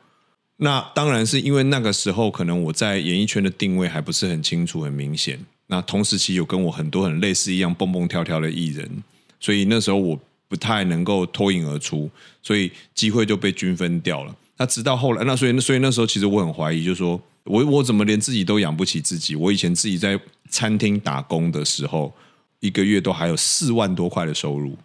[0.58, 5.40] 那当然是因为那个时候可能我在演艺圈的定位还不是很清楚、很明显。
[5.68, 9.02] 那同时期有跟我很多很类似一样蹦蹦跳跳的艺人，
[9.40, 12.10] 所以那时候我不太能够脱颖而出，
[12.42, 14.36] 所以机会就被均分掉了。
[14.58, 19.34] 那直到后来，那所以所以那时候其实我很怀疑，就是说我我怎么连自己都养不起自己？
[19.34, 22.12] 我以前自己在餐厅打工的时候，
[22.60, 24.76] 一个月都还有四万多块的收入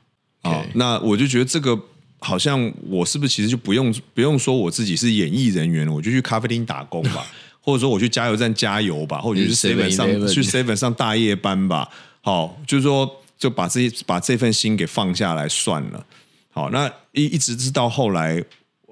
[0.41, 1.79] 啊那我就觉得这个。
[2.19, 7.23] 好像我是不是其实就不用不用说我自己是演艺人员了，我就去咖啡厅打工吧，
[7.61, 11.87] 或者说我去加油站加油吧，或者去 seven 上去 seven 上大夜班吧。
[12.21, 16.03] 好，就是说就把这把这份心给放下来算了。
[16.49, 18.43] 好，那一一直是到后来，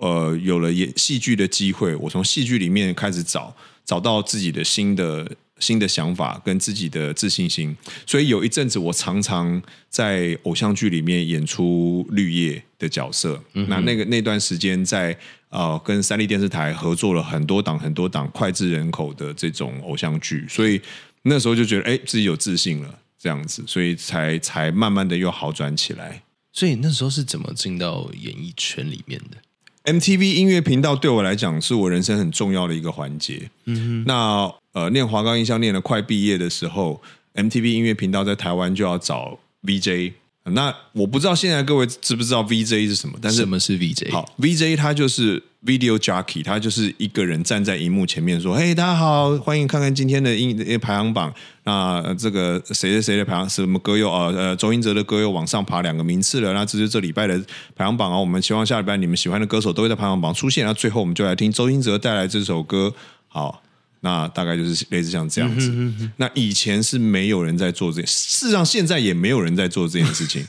[0.05, 5.35] 呃，有了演戏剧的机会，我从戏剧里面开始找找到自己的新的。
[5.57, 7.73] 新的想法跟自己的自信心，
[8.05, 13.41] 所以有一阵子我常常在偶像剧里面演出绿叶的角色。
[13.53, 20.81] 嗯、那那个那段时间在呃跟三立电视台合作了很多档很多档脍炙人口的这种偶像剧，所以
[21.21, 26.21] 那时候就觉得哎自己有自信了这样子，所以才才慢慢的又好转起来。
[26.51, 29.37] 所以那时候是怎么进到演艺圈里面的
[29.85, 33.49] ？MTV 音乐频道对我来讲是我人生很重要的一个环节。
[33.65, 37.01] 嗯哼，那呃，念华冈艺校念了快毕业的时候
[37.35, 40.13] ，MTV 音乐频道在台湾就要找 VJ。
[40.51, 43.17] 那我不知道现在各位知不知道 VJ 是什么？
[43.19, 44.11] 但是什么是 VJ？
[44.11, 51.33] 好，VJ 它就是 Video Jockey，它就是一个人站在荧幕前面说：“嘿，大家好，欢迎看看今天的音排行榜。
[51.65, 56.53] 那这个谁谁谁的排行什么歌又呃呃周英哲的歌又往上爬两个名次了。
[56.53, 57.37] 那这是这礼拜的
[57.75, 58.17] 排行榜啊。
[58.17, 60.65] 我们希望下礼拜你们喜欢的歌手都会在排行榜出现。
[60.65, 62.93] 那最后我们就来听周英哲带来这首歌。
[63.27, 63.61] 好。”
[64.01, 65.67] 那大概就是类似像这样子。
[65.69, 66.11] 嗯哼嗯哼。
[66.17, 70.45] 那以前是没有人在做这件事，事实上现在也没有人在做这件事情。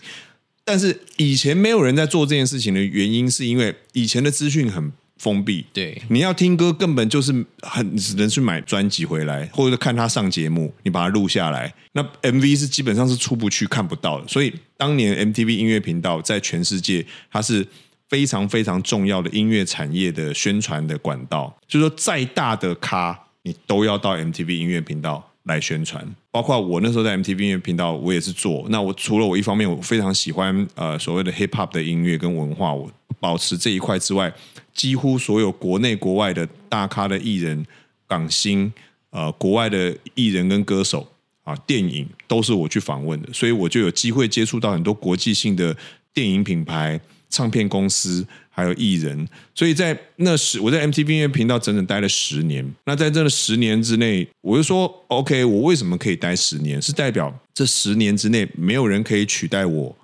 [0.62, 5.64] 但是以前没有人在做这件事情的原因，是因为以前的资讯很封闭。
[5.72, 11.72] 对，你要听歌根本就是很只能去买专辑回来，或者看他上节目，你把它录下来。
[11.92, 14.28] 那 MV 是基本上是出不去、看不到的。
[14.28, 17.66] 所以当年 MTV 音乐频道在全世界，它是
[18.08, 21.56] 非常非常重要的音乐产业的宣传的管道。
[21.66, 23.18] 就是说，再大的咖。
[23.42, 28.66] 你都要到 MTV 音乐频道来宣传，包括我那时候在 MTV 音乐频道，我也是做。
[28.70, 34.32] 那我除了我一方面我非常喜欢呃所谓的 Hip Hop 的音乐跟文化，我保持这一块之外，
[34.74, 37.64] 几乎所有国内国外的大咖的艺人、
[38.06, 38.72] 港星、
[39.10, 41.06] 呃国外的艺人跟歌手
[41.44, 45.76] 啊，电影都是我去访问的，所以我就有机会接触到很多国际性的
[46.12, 47.00] 电影品牌、
[47.30, 52.64] 唱片公司，还有艺人，所以在那时我在 MTV 音乐频道整整待了十年。
[52.84, 56.80] 那在这十年之内，我就说 OK，我为什么可以待十年？
[56.80, 59.96] 是代表这十年之内没有人可以取代我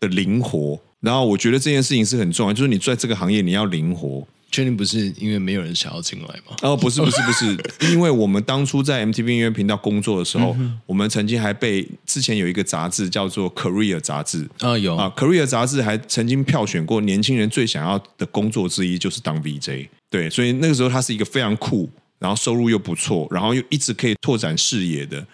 [0.00, 0.80] 的灵活。
[1.00, 4.26] 然后我觉得这件事情是很重要，就是你在这个行业你要灵活。
[4.52, 6.56] 确定不是因为没有人想要进来吗？
[6.62, 7.56] 哦，不是，不是，不是，
[7.92, 25.24] 因为我们当初在 MTV 音乐频道工作的时候，嗯、我们曾经还被之前有一个杂志叫做 Career 杂志啊、哦，有啊，Career 杂志还曾经票选过年轻人最想要的工作之一就是当 VJ，对，所以那个时候它是一个非常酷，然后收入又不错，然后又一直可以拓展视野的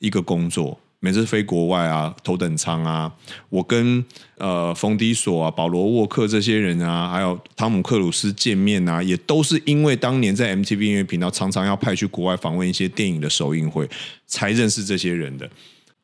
[0.00, 0.78] 一个工作。
[1.00, 3.12] 每次飞国外啊，头等舱啊，
[3.48, 4.04] 我跟
[4.38, 13.88] 呃冯迪索啊、保罗沃克这些人啊，还有汤姆克鲁斯见面啊，也都是因为当年在 MTV 音乐频道常常要派去国外访问一些电影的首映会，
[14.26, 15.48] 才认识这些人的。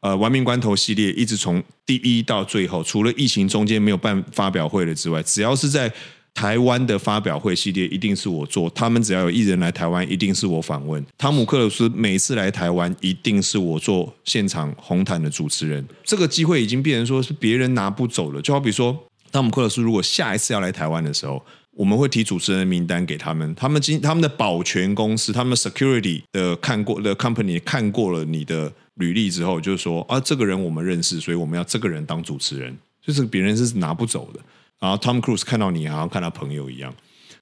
[0.00, 5.92] 呃，玩命关头系列一直从第一到最后，除了疫情中间没有办发表会了之外，只要是在
[6.34, 11.04] 台湾的发表会系列一定是我做，他们只要有艺人来台湾，一定是我访问。
[11.18, 15.86] 汤姆克鲁斯每次来台湾，一定是我做现场红毯的主持人。
[16.04, 18.40] 这个机会已经变成说是别人拿不走了。
[18.40, 18.98] 就好比说，
[19.30, 34.40] 汤姆克鲁斯如果下一次要来台湾的时候，我们会提主持人的名单给他们，他们今他们的保全公司，他们 security 的看过的 company 看过了你的履历之后，就是说啊，这个人我们认识，所以我们要这个人当主持人，就是别人是拿不走的。
[34.82, 36.92] 然后 Tom Cruise 看到你，好像看他朋友一样。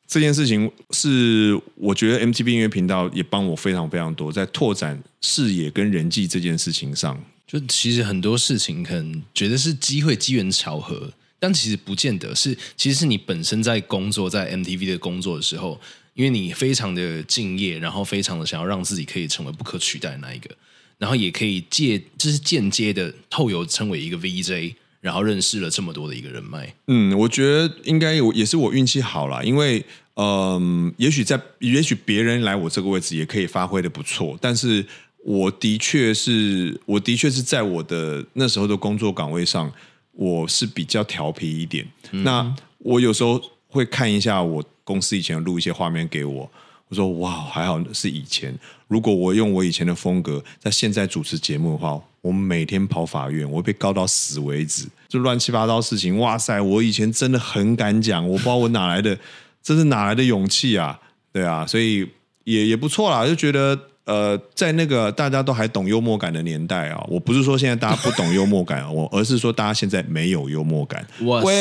[0.07, 7.18] 这件事情是我觉得 MTV 音乐频道也帮我非常非常多，在拓展视野跟人际这件事情上。
[7.46, 12.55] 就其实很多事情可能觉得是机会、机缘巧合，但其实不见得是。
[12.76, 15.81] 其实是你本身在工作在 MTV 的工作的时候，
[16.12, 20.50] 因为你非常的敬业，然后非常的想要让自己可以成为不可取代的那一个，
[20.98, 24.74] 然后也可以借就是间接的透由成为一个 VJ。
[25.01, 29.83] 然后认识了这么多的一个人脉，嗯，我觉得应该有也是我运气好啦，因为
[30.15, 34.85] 嗯，也许在也许别人来我这个位置也可以发挥的不错，但是
[35.25, 39.73] 我的确是我的确是在我的那时候的工作岗位上，
[40.13, 41.87] 我是比较调皮一点。
[42.11, 46.51] 嗯、那我有时候会看一下我公司以前录一些画面给我。
[46.90, 48.53] 我说哇，还好是以前。
[48.88, 56.18] 如果我用我以前的风格，在现在主持节目的话，我们每天跑法院，我会被告到死为止，就乱七八糟事情。
[56.18, 59.16] 哇塞，我以前真的很敢讲，我不知道我哪来的，
[59.62, 60.98] 这是哪来的勇气啊？
[61.33, 62.05] 对啊，所以
[62.42, 71.07] 也也不错啦，就觉得呃，在那个大家都还懂幽默感的年代啊，我不是说现在大家不懂幽默感，我而是说大家现在没有幽默感。
[71.20, 71.46] 哇塞，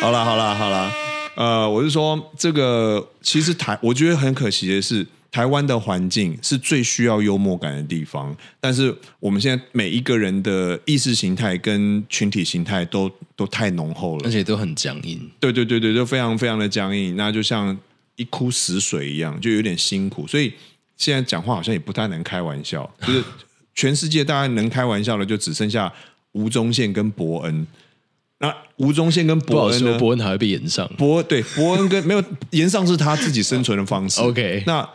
[0.00, 0.90] 好啦好啦好啦。
[1.36, 15.30] 呃，我是说，这个其实台，我觉得很可惜的是，台湾的环境是最需要幽默感的地方，但是我们现在每一个人的意识形态跟群体形态都都太浓厚了，而且都很僵硬。
[15.38, 17.76] 对对对对，都非常非常的僵硬，那就像
[18.16, 20.26] 一枯死水一样，就有点辛苦。
[20.26, 20.50] 所以
[20.96, 23.22] 现在讲话好像也不太能开玩笑，就是
[23.74, 25.92] 全世界大概能开玩笑的，就只剩下
[26.32, 27.66] 吴宗宪跟伯恩。
[28.38, 29.98] 那吴宗宪跟伯恩呢？
[29.98, 30.86] 博恩还会被延上。
[30.98, 34.20] 博对伯恩跟没有延上是他自己生存的方式。
[34.22, 34.86] OK，那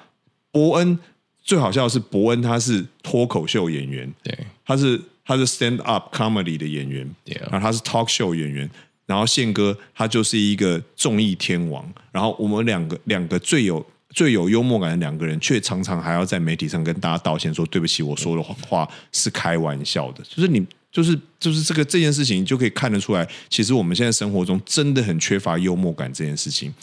[0.51, 0.99] 伯恩
[1.43, 8.69] 最好笑的是伯恩他是脱口秀演员，对，他是他是 stand up comedy 的演员，对，然后他是 talk show 演员，
[9.07, 20.63] 然后宪哥他就是一个综艺天王，然后我们两个两个最有最有幽默感的两个人，却常常还要在媒体上跟大家道歉说对不起，我说的话是开玩笑的，就是你。
[20.91, 26.73] 就是就是这个这件事情，就可以看得出来，其实我们现在生活中真的很缺乏幽默感这件事情。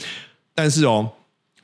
[0.54, 1.10] 但是哦，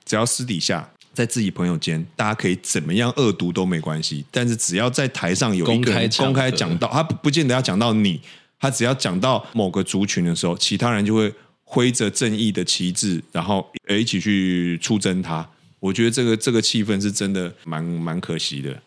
[0.04, 4.24] 只要私底下在自己朋友间，大家可以怎么样恶毒都没关系。
[4.30, 8.20] 但是只要在台上有一个人公开讲到，他不见得要讲到你，
[8.60, 15.48] 他只要讲到某个族群的时候，其他人就会挥着正义的旗帜，然后一起去出征他。
[15.80, 18.82] 我觉得这个这个气氛是真的蛮蛮可惜的。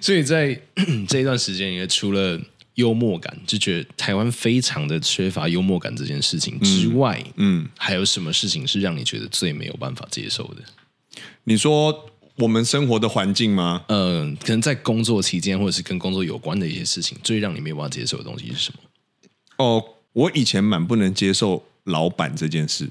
[0.00, 0.58] 所以在
[1.08, 2.40] 这一段时间，也除了
[2.74, 10.62] 幽默感，就觉得台湾非常的缺乏幽默感这件事情之外，嗯，嗯，还有什么事情是让你觉得最没有办法接受的？
[11.44, 13.84] 你说我们生活的环境吗？
[13.88, 18.78] 嗯、呃，可能在工作期间，或者是跟工作有关的一些事情，最让你没有办法接受的东西是什么？
[19.58, 22.88] 哦，我以前蛮不能接受老板这件事，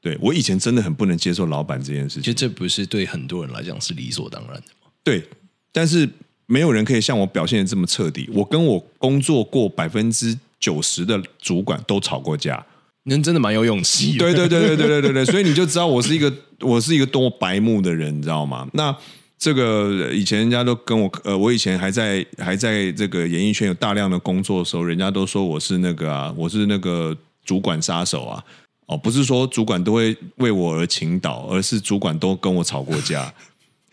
[0.00, 4.90] 对，我以前真的很不能接受老板这件事情，其实这不是对很多人来讲是理所当然的吗？
[5.04, 5.24] 对，
[5.72, 6.08] 但是。
[6.50, 8.28] 没有人可以像我表现的这么彻底。
[8.34, 12.66] 我跟我工作过百分之九十的主管都吵过架，
[13.04, 14.18] 人真的蛮有勇气。
[14.18, 18.66] 对对对对对对对对，所以你就知道我是一个我是一个多白目的人，你知道吗？
[18.72, 18.94] 那
[19.38, 28.42] 这个以前人家都跟我呃，我以前还在还在这个演艺圈有大量的工作的时候，人家都说我是那个啊，我是那个主管杀手啊。
[28.86, 33.32] 哦，不是说主管都会为我而倾倒，而是主管都跟我吵过架。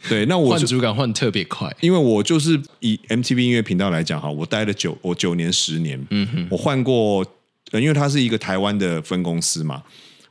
[0.08, 7.26] 对，那我换主管换特别快，因为我就是以 MTV 音乐频道来讲哈，我待了九我九年十年，嗯哼，我换过，
[7.74, 9.82] 因为它是一个台湾的分公司嘛，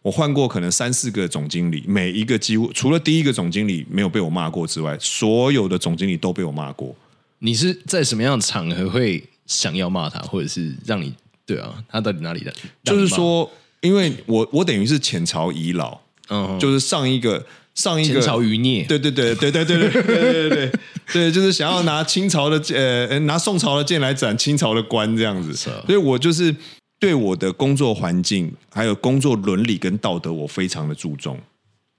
[0.03, 6.95] 我换过可能三四个总经理，每一个几乎除了第一个总经理没有被我骂过之外，所有的总经理都被我骂过。
[7.41, 11.13] 你是在什么样的场合会想要骂他，或者是让你
[11.45, 11.75] 对啊？
[11.89, 12.55] 他到底哪里的？
[12.85, 13.51] 就是说，
[13.81, 15.99] 因为我我等于是前朝遗老，
[16.29, 17.45] 嗯，就是上一个。
[17.77, 20.73] 上一个前朝余孽，对对对对对对对对对对
[21.13, 26.55] 对，就是想要拿清朝的呃拿宋朝的剑来斩清朝的官这样子，所以我就是
[26.99, 31.39] 对我的工作环境还有工作伦理跟道德我非常的注重，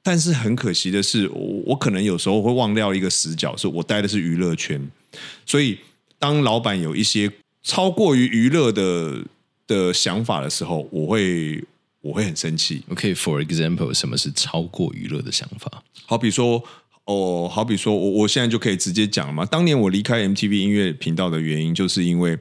[0.04, 4.82] 但是很可惜的是，我我可能有时候会忘掉一个死角，是我待的是娱乐圈，
[5.46, 5.78] 所以
[6.18, 9.20] 当老板有一些超过于娱乐的
[9.68, 11.64] 的想法的时候，我会。
[12.02, 12.84] 我会很生气。
[12.90, 15.84] OK，for example，什么是超过娱乐的想法？
[16.06, 16.64] 好比说，
[17.06, 19.46] 哦，好比说，我我现在就可以直接讲了嘛。
[19.46, 22.38] 当年我离开 MTV 音乐频道的原因，就是因为，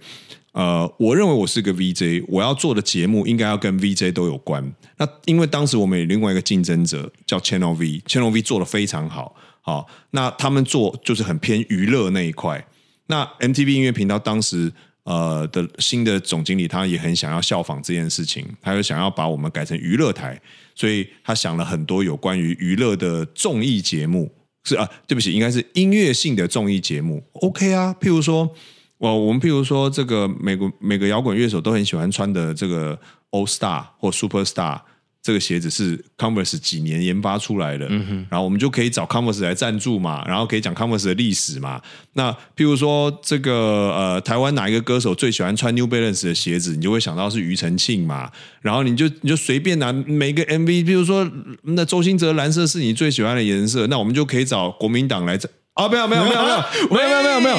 [0.52, 4.74] 呃，我认为我是个 VJ，我要做的节目应该要跟 VJ 都有关。
[4.98, 12.66] 那因为当时我们有另外一个竞争者叫 Channel V，Channel V 做的非常好，好，那他们做就是很偏娱乐那一块。
[13.06, 14.72] 那 MTV 音乐频道当时。
[15.06, 20.38] 呃的新的总经理，他也很想要效仿这件事情，他又想要把我们改成娱乐台，
[20.74, 24.30] 所以他想了很多有关于娱乐的综艺节目，
[24.64, 28.52] 是啊，对不起，应该是音乐性的综艺节目，OK 啊，譬如说，
[28.98, 32.98] 我我们譬如说，这个美国每个摇滚乐手都很喜欢穿的这个
[33.30, 34.80] All Star 或 Super Star。
[35.26, 41.82] 这个鞋子是 Converse 几年研发出来的，嗯，然后我们就可以找 Converse 来赞助嘛，然后可以讲 Converse 的历史嘛。
[42.12, 43.52] 那譬如说这个
[43.92, 48.30] 呃，台湾哪一个歌手最喜欢穿 New Balance 的鞋子，你就会想到是庾澄庆嘛。
[48.60, 51.28] 然后你就你就随便拿每个 MV，譬如说
[51.62, 56.56] 那周兴哲蓝色是你最喜欢的颜色，那我们就可以找国民党来赞啊，没有没有没有没有
[56.94, 57.56] 没有没有没有没有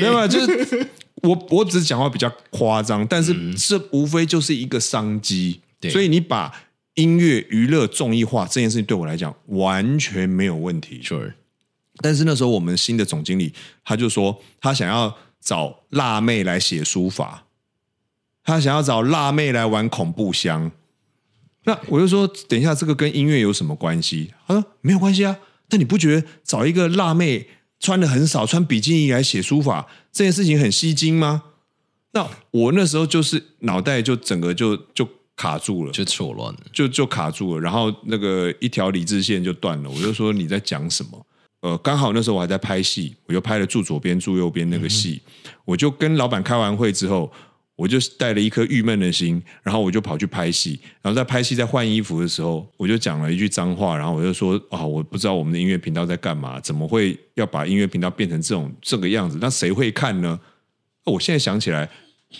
[0.00, 0.88] 没有没有，就是
[1.22, 6.52] 我我只是讲话比较夸张，但是这无非就是一个商机，所以你把。
[6.94, 11.00] 音乐娱乐综艺化这件事情对我来讲完全没有问题。
[11.02, 11.32] Sure.
[11.96, 13.52] 但是那时候我们新的总经理
[13.84, 17.46] 他就说他想要找辣妹来写书法，
[18.44, 20.70] 他想要找辣妹来玩恐怖箱。
[21.64, 24.32] 那我就说，等一下，这个跟音乐有什么关系？
[24.46, 25.38] 他说没有关系啊。
[25.68, 27.48] 但你不觉得找一个辣妹
[27.80, 31.42] 穿的很少，穿比基尼来写书法这件事情很吸睛吗？
[32.12, 35.08] 那我那时候就是脑袋就整个就就。
[35.36, 39.90] 卡住了，就错乱了，就就卡住了，然后那个一条理智线就断了。
[39.90, 41.26] 我就说你在讲什么？
[41.60, 45.22] 呃，刚好那时候我还在拍戏，我就拍了住左边住右边那个戏。
[45.44, 47.32] 嗯、我就跟老板开完会之后，
[47.74, 50.78] 我就带了一颗郁闷的心，然后我就跑去拍戏。
[51.00, 59.38] 然后在拍戏在换衣服的时候，我就讲了一句脏话，然后我就说啊，我不知道我们的音乐频道在干嘛，怎么会要把音乐频道变成这种这个样子？
[59.40, 60.38] 那谁会看呢？
[61.04, 61.88] 我现在想起来，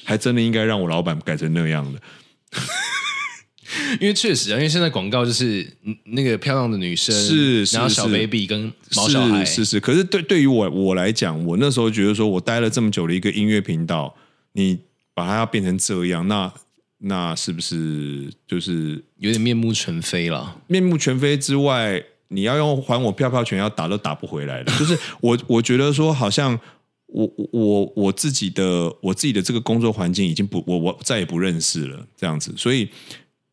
[0.05, 2.01] 还真的应该让我老板改成那样的。
[4.01, 5.67] 因为确实啊，因为现在广告就是
[6.05, 9.81] 那个漂亮的女生，是，然后小 baby 跟毛小孩，是是，是。
[9.81, 14.15] 可是对对于我我来讲，我那时候觉得说，我待了这么久的一个音乐频道，
[14.53, 14.79] 你
[15.13, 16.53] 把它要变成这样，那
[16.99, 20.61] 那是不是就是有点面目全非了？
[20.69, 24.73] 面目全非之外，你要用还我票票权要打都打不回来的。
[24.79, 26.59] 就是我我觉得说，好像
[27.15, 32.89] 我我我自己的我自己的这个工作环境已经不我我再也不认识了，这样子，所以。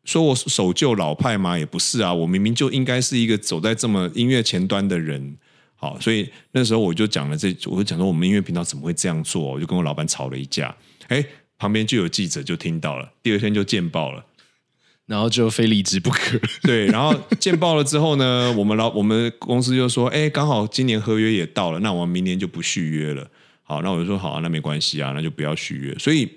[0.04, 1.56] 说我守旧老派嘛？
[1.56, 5.36] 也不是啊，我明明就应该是一个走在这么音乐前端的人。
[5.76, 9.40] 好，所以那时候我就讲了这，我就讲说我们音乐频道怎么会这样做？
[9.52, 10.74] 我就跟我老板吵了一架。
[11.06, 11.24] 哎，
[11.56, 14.24] 旁边就有记者就听到了，第二天就见报了，
[15.06, 16.36] 然后就非离职不可。
[16.64, 23.30] 对，然后见报了之后呢，我们老我们公司就说，哎，刚好今年合约也到了，那我们明年就不续约了。
[23.62, 25.94] 好，那我就说好啊，那没关系啊，那就不要续约。
[25.98, 26.28] 所以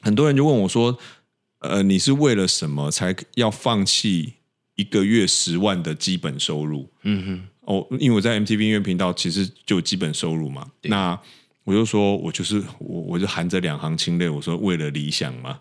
[0.00, 0.98] 很多人就问我说。
[1.60, 4.34] 呃，你是为了什么才要放弃
[4.76, 6.88] 一个月十万的基本收入？
[7.02, 10.64] 嗯哼，哦，因为我在 MTV 音乐频道其实就有基本收入嘛。
[10.82, 11.18] 那
[11.64, 15.58] 我就说，我就是我，我就含着两行清泪，我说为了理想嘛。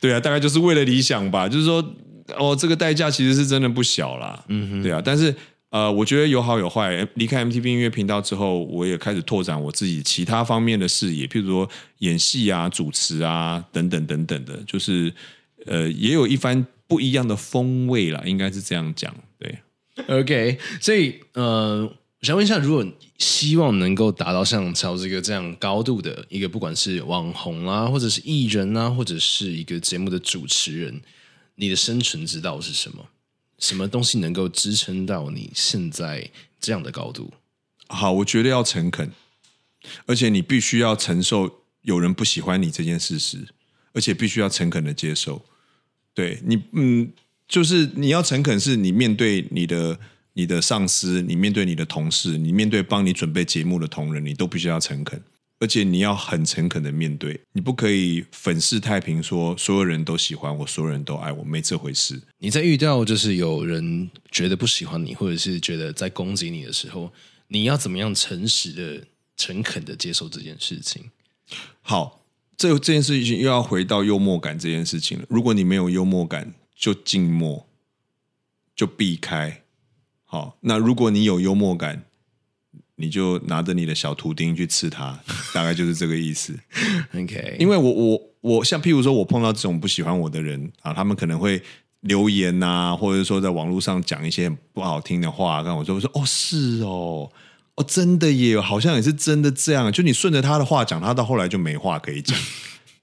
[0.00, 1.46] 对啊，大概就是为了理想吧。
[1.46, 1.84] 就是说，
[2.38, 4.42] 哦，这个代价其实是真的不小啦。
[4.48, 5.36] 嗯哼，对啊，但是。
[5.76, 7.06] 呃，我觉得有好有坏。
[7.16, 11.68] 离开 MTV 音乐频道之后，我也开始拓展我自己其他方面的视野，譬如说
[11.98, 15.12] 演戏啊、主持啊等等等等的，就是
[15.66, 19.14] 呃，也有一番不一样的风味啦，应该是这样讲。
[19.38, 19.58] 对
[20.08, 22.82] ，OK，所以呃，我想问一下，如果
[23.18, 31.02] 希望能够达到像乔这个这样高度的一个，不管是网红啊，或者是艺人啊，或者是一个节目的主持人，
[31.56, 33.04] 你的生存之道是什么？
[33.58, 36.30] 什么东西能够支撑到你现在
[36.60, 37.32] 这样的高度？
[37.88, 39.10] 好，我觉得要诚恳，
[40.06, 43.48] 而且你必须要承受有人不喜欢你这件事实，
[43.92, 45.44] 而且必须要诚恳的接受。
[46.12, 47.12] 对你，嗯，
[47.46, 49.98] 就是你要诚恳，是你面对你的
[50.32, 55.22] 你的上司，你面对你的同事，你面对帮你准备节目的同仁，你都必须要诚恳。
[55.58, 62.20] 而且你要很诚恳的面对，你不可以粉饰太平说，说所有人都喜欢我，所有人都爱我，没这回事。
[62.38, 67.10] 你在遇到就是有人觉得不喜欢你，或者是觉得在攻击你的时候，
[67.48, 71.10] 你要怎么样诚实的、诚恳的接受这件事情？
[71.80, 72.20] 好，
[72.58, 75.24] 这这件事情又要回到幽默感这件事情了。
[75.30, 77.66] 如果你没有幽默感，就静默，
[78.74, 79.62] 就避开。
[80.24, 82.04] 好，那如果你有幽默感。
[82.96, 85.18] 你就拿着你的小图钉去刺他，
[85.54, 86.54] 大概就是这个意思。
[87.14, 91.62] OK，因为我我我像譬如说，我碰到这种不喜欢我的人啊，他们可能会
[92.00, 97.30] 留言啊，或者说在网络上讲一些不好听的话，跟我说我说哦是哦
[97.76, 99.92] 哦真的耶，好像也是真的这样。
[99.92, 102.36] 就你顺着他的话讲，他到后来就没话可以讲。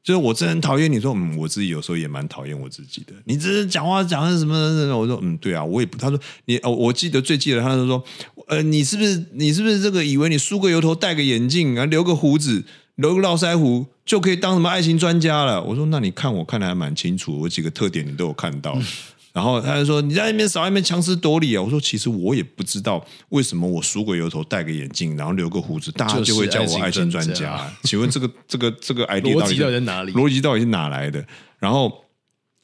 [0.04, 3.14] 就是我真的很讨厌你说，嗯，我自己有时候也蛮讨厌我自己的。
[3.24, 4.98] 你这是讲话讲的什么什么？
[5.00, 5.98] 我说嗯，对啊，我也不。
[5.98, 8.04] 他说你哦，我记得最记得他就说，
[8.48, 12.64] 呃，你是不是你是不是这个以为你梳个油头戴个眼镜啊，留个胡子
[12.96, 15.64] 留个络腮胡就可以当什么爱情专家了？
[15.64, 18.74] 我说那你看我看的还蛮清楚，我几个特点你都有看到。
[18.76, 18.86] 嗯
[19.34, 27.68] 然后他就说：“你在那边少在那边强词夺理啊！”我说：“其实我也不知道为什么我梳个油头、戴个眼镜，然后留个胡子，大家就会叫我爱情专家。
[27.82, 30.12] 请问这个这个这个 idea 到底在哪里？
[30.12, 31.26] 逻辑到底是哪来的？
[31.58, 31.92] 然后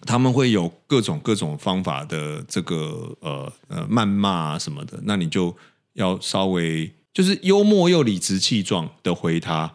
[0.01, 5.55] 他们会有各种各种方法的这个呃呃谩骂啊什么的，那你就
[5.93, 9.71] 要稍微就是幽默又理直气壮的回他。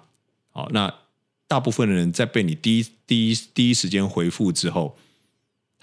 [0.50, 0.92] 好，那
[1.46, 4.96] 大部分的人在被你第一第一第一时间回复之后。”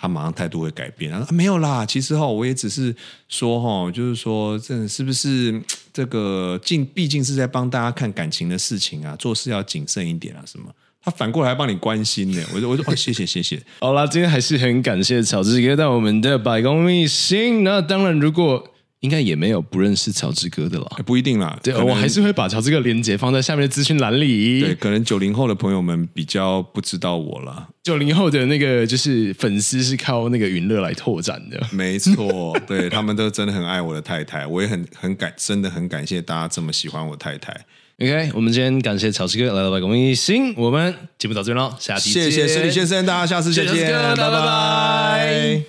[0.02, 2.96] 他马上态度会改变，他说、啊、没有啦，其实哈，我也只是
[3.28, 5.62] 说哈，就是说，这是不是
[5.94, 10.74] 这个毕毕竟是在帮大家看感情的事情啊，做事要谨慎一点啊，什么？
[11.04, 13.62] 他反过来还帮你关心呢，我说我说哦，谢谢谢谢。
[13.80, 17.64] 好啦，今天还是很感谢乔治哥到我们的百工秘辛。
[17.64, 18.64] 那当然，如果
[19.00, 21.60] 应该也没有不认识乔治哥的了，不一定啦。
[21.64, 24.62] 对，我还是会把乔治哥连接放在下面的资讯栏里。
[24.62, 27.68] 对，可能九零后的朋友们比较不知道我了。
[27.82, 37.66] 九零后的那个就是粉丝是靠那个云乐来拓展的，没错， 对他们都真的很爱我的太太，我也很很感，真的很感谢大家这么喜欢我太太。
[38.02, 42.24] OK，我们今天感谢乔治哥来到百工一星，我们节目到这边喽，下期见。
[42.24, 44.16] 谢谢施礼先生，大家下次再见，拜拜。
[44.16, 45.62] 拜拜。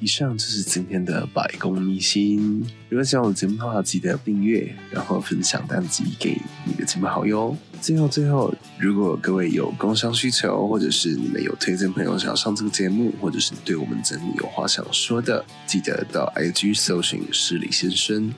[0.00, 2.66] 以上就是今天的百工秘辛。
[2.88, 7.54] 如果喜欢我的节目的话，记得订阅，然后分享单集给你的亲朋好友。
[7.82, 18.32] 最后，最后，如果各位有工商需求，或者是你们有推荐朋友想要上这个节目，或者是对我们节目有话想说的，记得到 IG 搜寻施礼先生，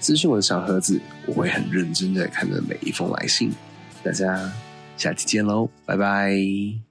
[0.00, 3.52] 咨询我的小盒子，我会很认真的看着每一封来信。
[4.02, 4.50] 大家
[4.96, 6.87] 下期见喽，拜拜。